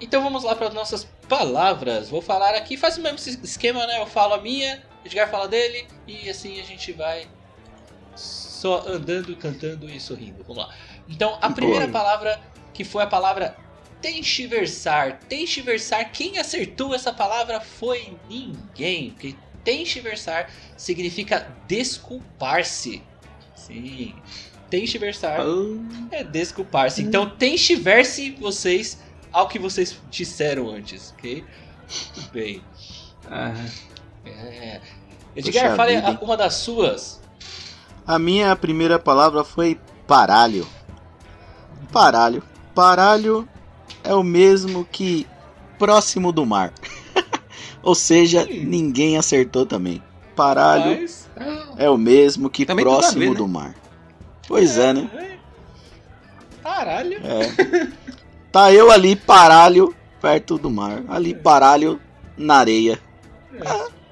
Então 0.00 0.22
vamos 0.22 0.42
lá 0.42 0.54
para 0.56 0.68
as 0.68 0.74
nossas 0.74 1.06
palavras. 1.28 2.10
Vou 2.10 2.20
falar 2.20 2.54
aqui, 2.54 2.76
faz 2.76 2.98
o 2.98 3.02
mesmo 3.02 3.18
es- 3.18 3.38
esquema, 3.42 3.86
né? 3.86 4.00
Eu 4.00 4.06
falo 4.06 4.34
a 4.34 4.40
minha, 4.40 4.82
Edgar 5.04 5.30
fala 5.30 5.46
dele, 5.46 5.86
e 6.06 6.28
assim 6.28 6.60
a 6.60 6.64
gente 6.64 6.92
vai 6.92 7.28
só 8.16 8.84
andando, 8.88 9.34
cantando 9.36 9.88
e 9.88 10.00
sorrindo. 10.00 10.42
Vamos 10.46 10.64
lá. 10.64 10.74
Então, 11.08 11.38
a 11.40 11.48
primeira 11.50 11.86
Boa. 11.86 11.92
palavra, 11.92 12.40
que 12.74 12.82
foi 12.84 13.04
a 13.04 13.06
palavra 13.06 13.56
tenchiversar. 14.00 15.20
Tenchiversar, 15.28 16.10
quem 16.12 16.38
acertou 16.38 16.94
essa 16.94 17.12
palavra 17.12 17.60
foi 17.60 18.16
ninguém, 18.28 19.10
porque 19.10 19.34
tenchiversar 19.64 20.50
significa 20.76 21.52
desculpar-se. 21.66 23.02
Sim. 23.54 24.14
Tenchiversar 24.70 25.40
é 26.10 26.24
desculpar-se. 26.24 27.02
Então, 27.02 27.28
tenchiverse 27.30 28.32
vocês 28.32 28.98
ao 29.32 29.48
que 29.48 29.58
vocês 29.58 29.96
disseram 30.10 30.70
antes, 30.70 31.12
ok? 31.16 31.44
Muito 32.16 32.32
bem. 32.32 32.62
Ah, 33.30 33.52
É. 34.24 34.80
Edgar, 35.36 35.76
fale 35.76 35.96
vida, 35.96 36.18
uma 36.22 36.36
das 36.36 36.54
suas. 36.54 37.20
A 38.06 38.18
minha 38.18 38.56
primeira 38.56 38.98
palavra 38.98 39.44
foi 39.44 39.78
paralho. 40.06 40.66
Paralho. 41.92 42.42
Paralho 42.74 43.48
é 44.06 44.14
o 44.14 44.22
mesmo 44.22 44.84
que 44.90 45.26
próximo 45.78 46.32
do 46.32 46.46
mar. 46.46 46.72
Ou 47.82 47.94
seja, 47.94 48.42
Hum. 48.50 48.64
ninguém 48.64 49.16
acertou 49.16 49.64
também. 49.66 50.02
Paralho 50.34 51.00
Mas... 51.00 51.28
é 51.78 51.88
o 51.88 51.96
mesmo 51.96 52.50
que 52.50 52.66
Também 52.66 52.84
próximo 52.84 53.20
ver, 53.20 53.30
né? 53.30 53.36
do 53.36 53.48
mar. 53.48 53.74
Pois 54.48 54.76
é, 54.78 54.92
né? 54.92 55.10
É. 55.14 55.36
Caralho. 56.62 57.18
É. 57.24 57.88
Tá 58.52 58.72
eu 58.72 58.90
ali, 58.90 59.14
paralho, 59.16 59.94
perto 60.20 60.58
do 60.58 60.70
mar. 60.70 61.02
Ali, 61.08 61.34
paralho, 61.34 62.00
na 62.36 62.56
areia. 62.56 62.98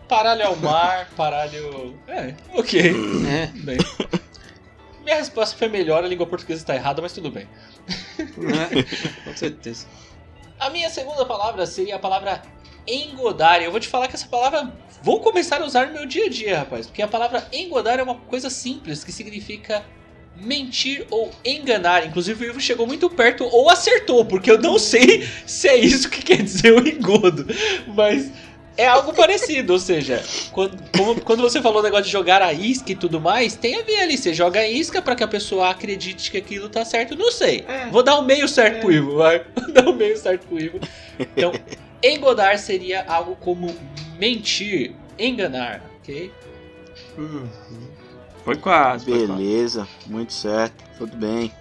Paralho 0.08 0.46
ao 0.46 0.56
mar, 0.56 1.08
paralho. 1.16 1.94
É, 2.06 2.34
ok. 2.54 2.94
é, 3.26 3.46
bem. 3.54 3.78
Minha 5.04 5.16
resposta 5.16 5.56
foi 5.56 5.68
melhor, 5.68 6.02
a 6.02 6.08
língua 6.08 6.26
portuguesa 6.26 6.62
está 6.62 6.74
errada, 6.74 7.02
mas 7.02 7.12
tudo 7.12 7.30
bem. 7.30 7.46
né? 8.38 8.68
Com 9.24 9.36
certeza. 9.36 9.86
A 10.58 10.70
minha 10.70 10.88
segunda 10.88 11.26
palavra 11.26 11.66
seria 11.66 11.96
a 11.96 11.98
palavra 11.98 12.42
engodar. 12.86 13.62
Eu 13.62 13.70
vou 13.70 13.80
te 13.80 13.88
falar 13.88 14.08
que 14.08 14.14
essa 14.14 14.26
palavra 14.26 14.72
vou 15.02 15.20
começar 15.20 15.60
a 15.60 15.64
usar 15.64 15.88
no 15.88 15.92
meu 15.92 16.06
dia 16.06 16.26
a 16.26 16.28
dia, 16.30 16.58
rapaz. 16.58 16.86
Porque 16.86 17.02
a 17.02 17.08
palavra 17.08 17.46
engodar 17.52 17.98
é 17.98 18.02
uma 18.02 18.14
coisa 18.14 18.48
simples 18.48 19.04
que 19.04 19.12
significa 19.12 19.84
mentir 20.36 21.06
ou 21.10 21.30
enganar. 21.44 22.06
Inclusive 22.06 22.46
o 22.46 22.48
Ivo 22.48 22.60
chegou 22.60 22.86
muito 22.86 23.08
perto 23.10 23.44
ou 23.44 23.70
acertou, 23.70 24.24
porque 24.24 24.50
eu 24.50 24.60
não 24.60 24.78
sei 24.78 25.28
se 25.46 25.68
é 25.68 25.76
isso 25.76 26.08
que 26.08 26.22
quer 26.22 26.42
dizer 26.42 26.72
o 26.72 26.86
engodo. 26.86 27.46
Mas 27.94 28.30
é 28.76 28.86
algo 28.88 29.12
parecido, 29.12 29.72
ou 29.72 29.78
seja, 29.78 30.22
quando, 30.52 30.76
como- 30.96 31.20
quando 31.20 31.40
você 31.42 31.62
falou 31.62 31.78
o 31.80 31.82
negócio 31.82 32.06
de 32.06 32.10
jogar 32.10 32.42
a 32.42 32.52
isca 32.52 32.90
e 32.92 32.96
tudo 32.96 33.20
mais, 33.20 33.54
tem 33.54 33.78
a 33.80 33.82
ver 33.84 34.00
ali. 34.00 34.18
Você 34.18 34.34
joga 34.34 34.60
a 34.60 34.68
isca 34.68 35.00
pra 35.00 35.14
que 35.14 35.22
a 35.22 35.28
pessoa 35.28 35.70
acredite 35.70 36.30
que 36.30 36.36
aquilo 36.38 36.68
tá 36.68 36.84
certo. 36.84 37.16
Não 37.16 37.30
sei. 37.30 37.64
É. 37.68 37.86
Vou 37.86 38.02
dar 38.02 38.18
um 38.18 38.22
meio 38.24 38.48
certo 38.48 38.76
É. 38.76 38.80
pro 38.80 38.92
Ivo, 38.92 39.16
vai. 39.16 39.44
Vou 39.54 39.72
dar 39.72 39.88
um 39.88 39.94
meio 39.94 40.16
certo 40.18 40.46
pro 40.46 40.58
Ivo. 40.60 40.80
Então, 41.18 41.52
engodar 42.02 42.58
seria 42.58 43.04
algo 43.06 43.36
como 43.36 43.74
mentir, 44.18 44.94
enganar, 45.18 45.80
ok? 46.00 46.32
Hum, 47.18 47.46
Foi 48.44 48.56
quase. 48.56 49.04
Foi 49.04 49.26
quase. 49.26 49.32
Beleza, 49.42 49.88
muito 50.06 50.32
certo, 50.32 50.74
tudo 50.98 51.16
bem. 51.16 51.52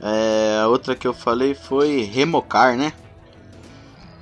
É, 0.00 0.60
a 0.62 0.68
outra 0.68 0.94
que 0.94 1.06
eu 1.08 1.12
falei 1.12 1.54
foi 1.54 2.02
remocar, 2.02 2.76
né? 2.76 2.92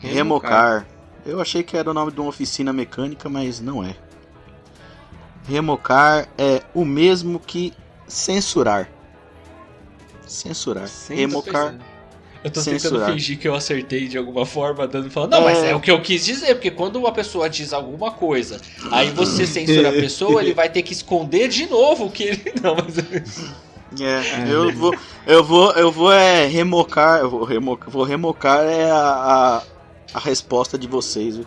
Remocar. 0.00 0.86
Eu 1.26 1.40
achei 1.40 1.62
que 1.62 1.76
era 1.76 1.90
o 1.90 1.94
nome 1.94 2.12
de 2.12 2.20
uma 2.20 2.28
oficina 2.28 2.72
mecânica, 2.72 3.28
mas 3.28 3.60
não 3.60 3.82
é. 3.82 3.96
Remocar 5.48 6.28
é 6.38 6.62
o 6.72 6.84
mesmo 6.84 7.40
que 7.40 7.72
censurar. 8.06 8.88
Censurar. 10.26 10.88
Remocar. 11.08 11.74
Eu 12.44 12.50
tô 12.50 12.60
censurar. 12.60 13.00
tentando 13.00 13.12
fingir 13.12 13.38
que 13.38 13.48
eu 13.48 13.54
acertei 13.56 14.06
de 14.06 14.16
alguma 14.16 14.46
forma, 14.46 14.86
dando 14.86 15.10
falando, 15.10 15.32
não, 15.32 15.42
mas 15.42 15.58
É. 15.58 15.70
é 15.70 15.74
o 15.74 15.80
que 15.80 15.90
eu 15.90 16.00
quis 16.00 16.24
dizer, 16.24 16.54
porque 16.54 16.70
quando 16.70 16.96
uma 16.96 17.10
pessoa 17.10 17.50
diz 17.50 17.72
alguma 17.72 18.12
coisa, 18.12 18.60
aí 18.92 19.10
você 19.10 19.44
censura 19.46 19.88
a 19.88 19.92
pessoa, 20.00 20.40
ele 20.42 20.54
vai 20.54 20.68
ter 20.68 20.82
que 20.82 20.92
esconder 20.92 21.48
de 21.48 21.66
novo 21.66 22.06
o 22.06 22.10
que 22.10 22.22
ele. 22.22 22.52
Não, 22.62 22.76
mas. 22.76 22.96
É, 23.98 24.52
eu 24.52 24.72
vou, 24.72 24.94
eu 25.26 25.44
vou, 25.44 25.72
eu 25.72 25.92
vou 25.92 26.12
é, 26.12 26.44
remocar, 26.44 27.20
eu 27.20 27.30
vou 27.30 27.44
remocar, 27.44 27.88
vou 27.88 28.02
remocar 28.02 28.64
é 28.64 28.90
a, 28.90 28.98
a, 28.98 29.62
a 30.12 30.18
resposta 30.18 30.78
de 30.78 30.86
vocês. 30.86 31.36
viu? 31.36 31.46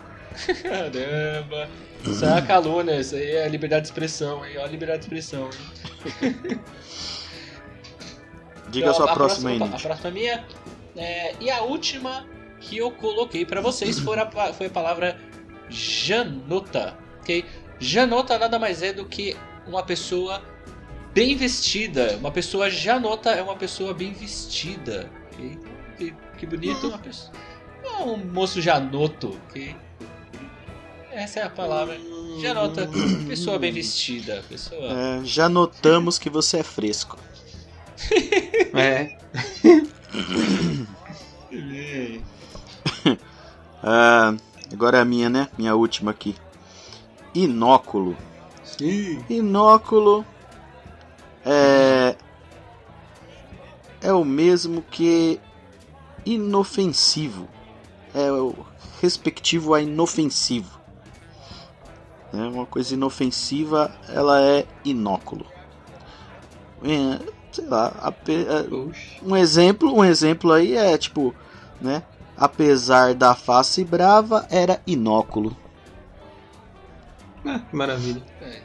Caramba! 0.62 1.68
Isso 2.04 2.24
é 2.24 2.28
uma 2.28 2.42
calúnia, 2.42 2.98
isso 2.98 3.14
aí 3.14 3.30
é 3.30 3.48
liberdade 3.48 3.82
de 3.82 3.88
expressão, 3.88 4.44
hein? 4.44 4.56
Olha 4.56 4.64
a 4.64 4.68
liberdade 4.68 5.00
de 5.00 5.06
expressão? 5.06 5.50
Diga 8.70 8.86
Então, 8.86 8.90
a 8.90 8.94
sua 8.94 9.12
próxima 9.12 9.50
aí, 9.50 9.56
opa, 9.60 9.76
A 9.76 9.78
próxima 9.78 10.08
é 10.08 10.12
minha. 10.12 10.44
É, 10.96 11.34
e 11.40 11.50
a 11.50 11.62
última 11.62 12.26
que 12.60 12.78
eu 12.78 12.90
coloquei 12.90 13.44
pra 13.44 13.60
vocês 13.60 13.98
foi 13.98 14.18
a, 14.18 14.52
foi 14.52 14.66
a 14.66 14.70
palavra 14.70 15.18
janota, 15.68 16.96
ok? 17.20 17.44
Janota 17.78 18.38
nada 18.38 18.58
mais 18.58 18.82
é 18.82 18.92
do 18.92 19.04
que 19.04 19.36
uma 19.66 19.82
pessoa 19.82 20.42
bem 21.12 21.36
vestida. 21.36 22.16
Uma 22.16 22.30
pessoa 22.30 22.70
janota 22.70 23.30
é 23.30 23.42
uma 23.42 23.56
pessoa 23.56 23.92
bem 23.92 24.12
vestida, 24.12 25.10
ok? 25.32 25.58
Que, 25.98 26.14
que 26.38 26.46
bonito, 26.46 26.88
uma 26.88 26.98
pessoa... 26.98 27.32
Um 28.04 28.16
moço 28.16 28.60
janoto, 28.60 29.38
ok? 29.48 29.76
Essa 31.12 31.40
é 31.40 31.42
a 31.44 31.50
palavra. 31.50 31.98
Janota, 32.40 32.88
pessoa 33.28 33.58
bem 33.58 33.72
vestida, 33.72 34.42
pessoa... 34.48 34.92
É, 34.92 35.24
já 35.24 35.48
notamos 35.48 36.18
que 36.18 36.30
você 36.30 36.58
é 36.58 36.62
fresco. 36.62 37.18
É. 38.74 39.16
Ah, 43.82 44.34
agora 44.70 44.98
é 44.98 45.00
a 45.00 45.04
minha, 45.06 45.30
né? 45.30 45.48
Minha 45.56 45.74
última 45.74 46.10
aqui. 46.10 46.36
Inóculo. 47.34 48.14
Sim. 48.62 49.24
Inóculo 49.30 50.22
é 51.46 52.14
é 54.02 54.12
o 54.12 54.24
mesmo 54.24 54.82
que 54.82 55.40
inofensivo. 56.24 57.48
Respectivo 59.00 59.74
a 59.74 59.80
inofensivo. 59.80 60.78
É 62.32 62.36
uma 62.36 62.66
coisa 62.66 62.94
inofensiva, 62.94 63.90
ela 64.08 64.40
é 64.42 64.64
inóculo. 64.84 65.46
É, 66.84 67.18
sei 67.52 67.66
lá, 67.66 67.88
ape- 68.02 68.46
é, 68.46 69.24
um 69.24 69.36
exemplo, 69.36 69.92
um 69.92 70.04
exemplo 70.04 70.52
aí 70.52 70.74
é 70.76 70.96
tipo, 70.96 71.34
né? 71.80 72.02
Apesar 72.36 73.14
da 73.14 73.34
face 73.34 73.84
brava, 73.84 74.46
era 74.50 74.80
inóculo. 74.86 75.56
Ah, 77.44 77.58
que 77.58 77.74
maravilha. 77.74 78.22
É. 78.42 78.60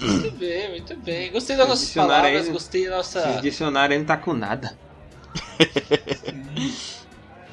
Muito 0.00 0.30
bem, 0.38 0.70
muito 0.70 0.96
bem. 0.96 1.30
Gostei 1.32 1.56
das 1.56 1.64
Esse 1.64 1.70
nossas 1.70 1.86
dicionário 1.86 2.22
palavras, 2.24 2.46
aí- 2.46 2.52
gostei 2.52 2.88
da 2.88 3.00
Esse 3.00 3.18
nossa. 3.26 3.40
dicionário 3.40 3.92
aí 3.92 3.98
não 3.98 4.06
tá 4.06 4.16
com 4.16 4.32
nada. 4.32 4.76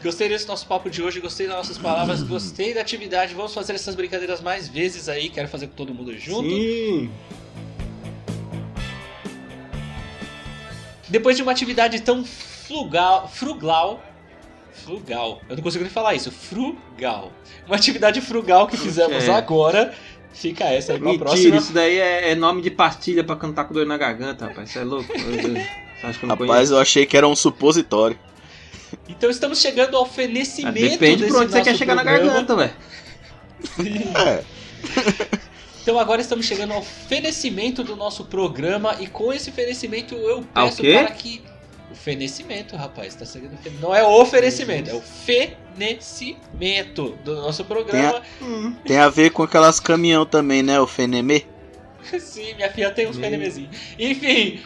Gostei 0.03 0.29
desse 0.29 0.47
nosso 0.47 0.65
papo 0.67 0.89
de 0.89 1.01
hoje, 1.01 1.19
gostei 1.19 1.47
das 1.47 1.55
nossas 1.57 1.77
palavras, 1.77 2.21
gostei 2.23 2.73
da 2.73 2.81
atividade. 2.81 3.33
Vamos 3.33 3.53
fazer 3.53 3.73
essas 3.73 3.95
brincadeiras 3.95 4.41
mais 4.41 4.67
vezes 4.67 5.09
aí, 5.09 5.27
quero 5.29 5.47
fazer 5.47 5.67
com 5.67 5.73
todo 5.73 5.93
mundo 5.93 6.15
junto. 6.17 6.47
Sim. 6.47 7.09
Depois 11.09 11.35
de 11.37 11.43
uma 11.43 11.51
atividade 11.51 11.99
tão 12.01 12.23
frugal, 12.23 13.27
frugal, 13.29 14.03
frugal, 14.71 15.41
eu 15.49 15.55
não 15.55 15.63
consigo 15.63 15.83
nem 15.83 15.91
falar 15.91 16.13
isso, 16.15 16.29
frugal. 16.31 17.31
Uma 17.65 17.75
atividade 17.75 18.19
frugal 18.21 18.67
que 18.67 18.77
fizemos 18.77 19.23
É. 19.23 19.31
agora, 19.33 19.93
fica 20.33 20.65
essa 20.65 20.93
aí 20.93 20.99
pra 20.99 21.07
Mentira, 21.09 21.25
próxima. 21.25 21.55
isso 21.55 21.73
daí 21.73 21.97
é, 21.97 22.31
é 22.31 22.35
nome 22.35 22.61
de 22.61 22.69
pastilha 22.69 23.23
pra 23.23 23.35
cantar 23.35 23.65
com 23.65 23.73
dor 23.73 23.85
na 23.85 23.97
garganta, 23.97 24.47
rapaz. 24.47 24.69
Você 24.69 24.79
é 24.79 24.83
louco? 24.83 25.07
Que 25.11 25.19
eu 25.19 26.27
não 26.27 26.29
Rapaz, 26.29 26.49
conheço? 26.49 26.73
eu 26.73 26.79
achei 26.79 27.05
que 27.05 27.17
era 27.17 27.27
um 27.27 27.35
supositório. 27.35 28.19
Então 29.07 29.29
estamos 29.29 29.59
chegando 29.61 29.95
ao 29.97 30.03
Ah, 30.03 30.07
fenecimento 30.07 30.73
Depende 30.73 31.17
desse 31.23 31.31
por 31.33 31.41
onde 31.41 31.51
você 31.51 31.57
nosso 31.59 31.69
quer 31.69 31.75
chegar 31.77 31.95
na 31.95 32.03
programa. 32.03 32.31
garganta, 32.33 32.55
velho. 32.55 32.73
É, 34.15 34.43
Então 35.81 35.97
agora 35.97 36.21
estamos 36.21 36.45
chegando 36.45 36.73
ao 36.73 36.83
fenecimento 36.83 37.83
do 37.83 37.95
nosso 37.95 38.25
programa 38.25 38.97
e 38.99 39.07
com 39.07 39.31
esse 39.33 39.51
fenecimento 39.51 40.13
eu 40.15 40.43
Ao 40.53 40.67
peço 40.67 40.81
quê? 40.81 40.93
para 40.93 41.11
que 41.11 41.41
o 41.89 41.95
fenecimento, 41.95 42.75
rapaz, 42.75 43.15
tá 43.15 43.25
seguindo 43.25 43.57
não 43.79 43.95
é 43.95 44.03
o 44.03 44.21
oferecimento, 44.21 44.89
é 44.89 44.93
o 44.93 45.01
fenecimento 45.01 47.17
do 47.23 47.35
nosso 47.37 47.63
programa. 47.63 48.21
tem 48.85 48.97
a 48.97 49.07
ver 49.09 49.31
com 49.31 49.43
aquelas 49.43 49.79
caminhão 49.79 50.25
também, 50.25 50.61
né? 50.61 50.77
O 50.79 50.85
Fenemê. 50.87 51.45
Sim, 52.19 52.53
minha 52.55 52.69
filha 52.71 52.91
tem 52.91 53.07
uns 53.07 53.17
Hum. 53.17 53.21
fenemezinhos. 53.21 53.75
Enfim, 53.97 54.59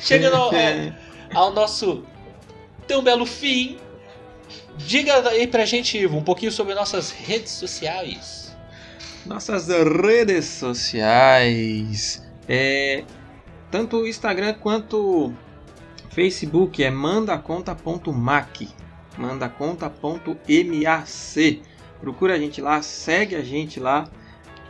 chegando 0.00 0.34
ao, 0.36 0.52
É. 0.54 0.92
ao- 1.32 1.56
ao 1.56 1.68
nosso 2.88 2.94
tão 2.94 3.02
belo 3.02 3.26
fim, 3.26 3.76
diga 4.76 5.28
aí 5.28 5.46
pra 5.46 5.66
gente, 5.66 5.98
Ivo, 5.98 6.16
um 6.16 6.24
pouquinho 6.24 6.50
sobre 6.50 6.74
nossas 6.74 7.10
redes 7.10 7.52
sociais. 7.52 8.56
Nossas 9.26 9.68
redes 9.68 10.46
sociais. 10.46 12.26
É, 12.48 13.04
tanto 13.70 13.98
o 13.98 14.08
Instagram 14.08 14.54
quanto 14.54 15.32
Facebook 16.10 16.82
é 16.82 16.90
mandaconta.mac. 16.90 18.62
Mandaconta.mac. 19.18 20.38
Procura 22.00 22.34
a 22.34 22.38
gente 22.38 22.60
lá, 22.62 22.80
segue 22.80 23.36
a 23.36 23.42
gente 23.42 23.78
lá. 23.78 24.08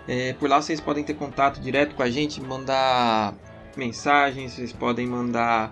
É, 0.09 0.33
por 0.33 0.49
lá 0.49 0.61
vocês 0.61 0.81
podem 0.81 1.05
ter 1.05 1.15
contato 1.15 1.61
direto 1.61 1.95
com 1.95 2.03
a 2.03 2.11
gente, 2.11 2.41
mandar 2.41 3.35
mensagens, 3.77 4.55
vocês 4.55 4.73
podem 4.73 5.07
mandar 5.07 5.71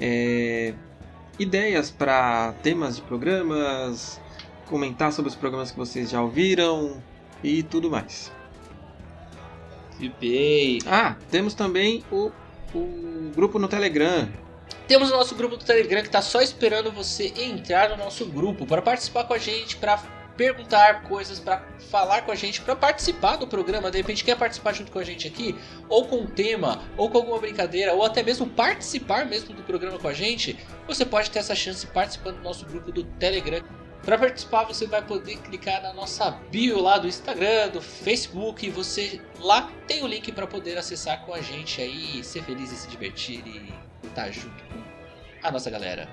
é, 0.00 0.72
ideias 1.38 1.90
para 1.90 2.52
temas 2.62 2.96
de 2.96 3.02
programas, 3.02 4.20
comentar 4.66 5.12
sobre 5.12 5.30
os 5.30 5.36
programas 5.36 5.70
que 5.70 5.76
vocês 5.76 6.10
já 6.10 6.20
ouviram 6.20 7.02
e 7.42 7.62
tudo 7.62 7.90
mais. 7.90 8.32
Bem. 10.20 10.78
Ah, 10.86 11.16
temos 11.30 11.54
também 11.54 12.04
o, 12.10 12.30
o 12.74 13.32
grupo 13.34 13.58
no 13.58 13.66
Telegram. 13.66 14.28
Temos 14.86 15.10
o 15.10 15.16
nosso 15.16 15.34
grupo 15.34 15.56
do 15.56 15.64
Telegram 15.64 16.02
que 16.02 16.10
tá 16.10 16.22
só 16.22 16.40
esperando 16.40 16.92
você 16.92 17.32
entrar 17.36 17.90
no 17.90 17.96
nosso 17.96 18.24
grupo 18.26 18.64
para 18.66 18.80
participar 18.80 19.24
com 19.24 19.34
a 19.34 19.38
gente, 19.38 19.76
para 19.76 20.17
perguntar 20.38 21.02
coisas, 21.02 21.40
para 21.40 21.60
falar 21.90 22.22
com 22.22 22.30
a 22.30 22.34
gente, 22.36 22.60
para 22.60 22.76
participar 22.76 23.36
do 23.36 23.46
programa. 23.46 23.90
De 23.90 23.98
repente 23.98 24.24
quer 24.24 24.38
participar 24.38 24.72
junto 24.72 24.92
com 24.92 25.00
a 25.00 25.04
gente 25.04 25.26
aqui, 25.26 25.58
ou 25.88 26.06
com 26.06 26.18
um 26.18 26.26
tema, 26.26 26.80
ou 26.96 27.10
com 27.10 27.18
alguma 27.18 27.38
brincadeira, 27.40 27.92
ou 27.92 28.04
até 28.04 28.22
mesmo 28.22 28.46
participar 28.46 29.26
mesmo 29.26 29.52
do 29.52 29.64
programa 29.64 29.98
com 29.98 30.06
a 30.06 30.12
gente. 30.12 30.56
Você 30.86 31.04
pode 31.04 31.30
ter 31.30 31.40
essa 31.40 31.56
chance 31.56 31.84
participando 31.88 32.36
do 32.36 32.42
nosso 32.42 32.64
grupo 32.64 32.92
do 32.92 33.02
Telegram. 33.02 33.60
Para 34.02 34.16
participar, 34.16 34.62
você 34.62 34.86
vai 34.86 35.02
poder 35.02 35.36
clicar 35.38 35.82
na 35.82 35.92
nossa 35.92 36.30
bio 36.50 36.80
lá 36.80 36.98
do 36.98 37.08
Instagram, 37.08 37.70
do 37.70 37.82
Facebook, 37.82 38.64
e 38.64 38.70
você 38.70 39.20
lá 39.40 39.70
tem 39.88 40.04
o 40.04 40.06
link 40.06 40.30
para 40.30 40.46
poder 40.46 40.78
acessar 40.78 41.26
com 41.26 41.34
a 41.34 41.42
gente 41.42 41.82
aí, 41.82 42.22
ser 42.22 42.44
feliz 42.44 42.70
e 42.70 42.76
se 42.76 42.88
divertir 42.88 43.42
e 43.44 43.74
estar 44.06 44.30
junto 44.30 44.62
com 44.64 44.78
a 45.42 45.50
nossa 45.50 45.68
galera. 45.68 46.08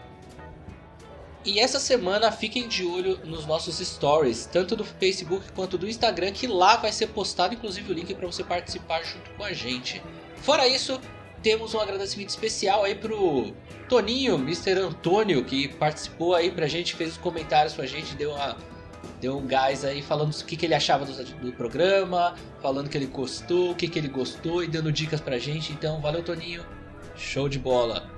E 1.46 1.60
essa 1.60 1.80
semana 1.80 2.32
fiquem 2.32 2.68
de 2.68 2.84
olho 2.84 3.20
nos 3.24 3.46
nossos 3.46 3.78
stories, 3.78 4.48
tanto 4.48 4.76
do 4.76 4.84
Facebook 4.84 5.52
quanto 5.52 5.78
do 5.78 5.88
Instagram, 5.88 6.32
que 6.32 6.48
lá 6.48 6.76
vai 6.76 6.92
ser 6.92 7.08
postado 7.08 7.54
inclusive 7.54 7.92
o 7.92 7.94
link 7.94 8.16
para 8.16 8.26
você 8.26 8.44
participar 8.44 9.04
junto 9.04 9.30
com 9.38 9.44
a 9.44 9.54
gente. 9.54 10.02
Fora 10.38 10.68
isso, 10.68 11.00
temos 11.44 11.76
um 11.76 11.80
agradecimento 11.80 12.30
especial 12.30 12.84
aí 12.84 12.96
pro 12.96 13.54
Toninho, 13.88 14.34
Mr. 14.36 14.80
Antônio, 14.80 15.46
que 15.46 15.68
participou 15.68 16.34
aí 16.34 16.50
pra 16.50 16.66
gente, 16.66 16.96
fez 16.96 17.12
os 17.12 17.18
comentários 17.18 17.76
pra 17.76 17.86
gente, 17.86 18.16
deu 18.16 18.32
uma 18.32 18.58
deu 19.22 19.38
um 19.38 19.46
gás 19.46 19.86
aí 19.86 20.02
falando 20.02 20.34
o 20.34 20.46
que, 20.46 20.58
que 20.58 20.66
ele 20.66 20.74
achava 20.74 21.06
do, 21.06 21.14
do 21.36 21.54
programa, 21.54 22.34
falando 22.60 22.90
que 22.90 22.98
ele 22.98 23.06
gostou, 23.06 23.72
o 23.72 23.76
que, 23.76 23.88
que 23.88 24.00
ele 24.00 24.08
gostou 24.08 24.64
e 24.64 24.68
dando 24.68 24.92
dicas 24.92 25.22
pra 25.22 25.38
gente. 25.38 25.72
Então, 25.72 26.02
valeu 26.02 26.24
Toninho, 26.24 26.66
show 27.16 27.48
de 27.48 27.60
bola. 27.60 28.10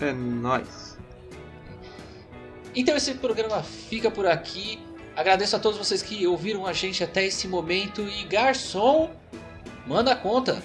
É 0.00 0.10
nóis. 0.10 0.89
Então 2.74 2.96
esse 2.96 3.14
programa 3.14 3.62
fica 3.62 4.10
por 4.10 4.26
aqui. 4.26 4.78
Agradeço 5.16 5.56
a 5.56 5.58
todos 5.58 5.78
vocês 5.78 6.02
que 6.02 6.26
ouviram 6.26 6.66
a 6.66 6.72
gente 6.72 7.02
até 7.02 7.26
esse 7.26 7.48
momento 7.48 8.02
e 8.02 8.24
garçom, 8.24 9.10
manda 9.86 10.12
a 10.12 10.16
conta. 10.16 10.62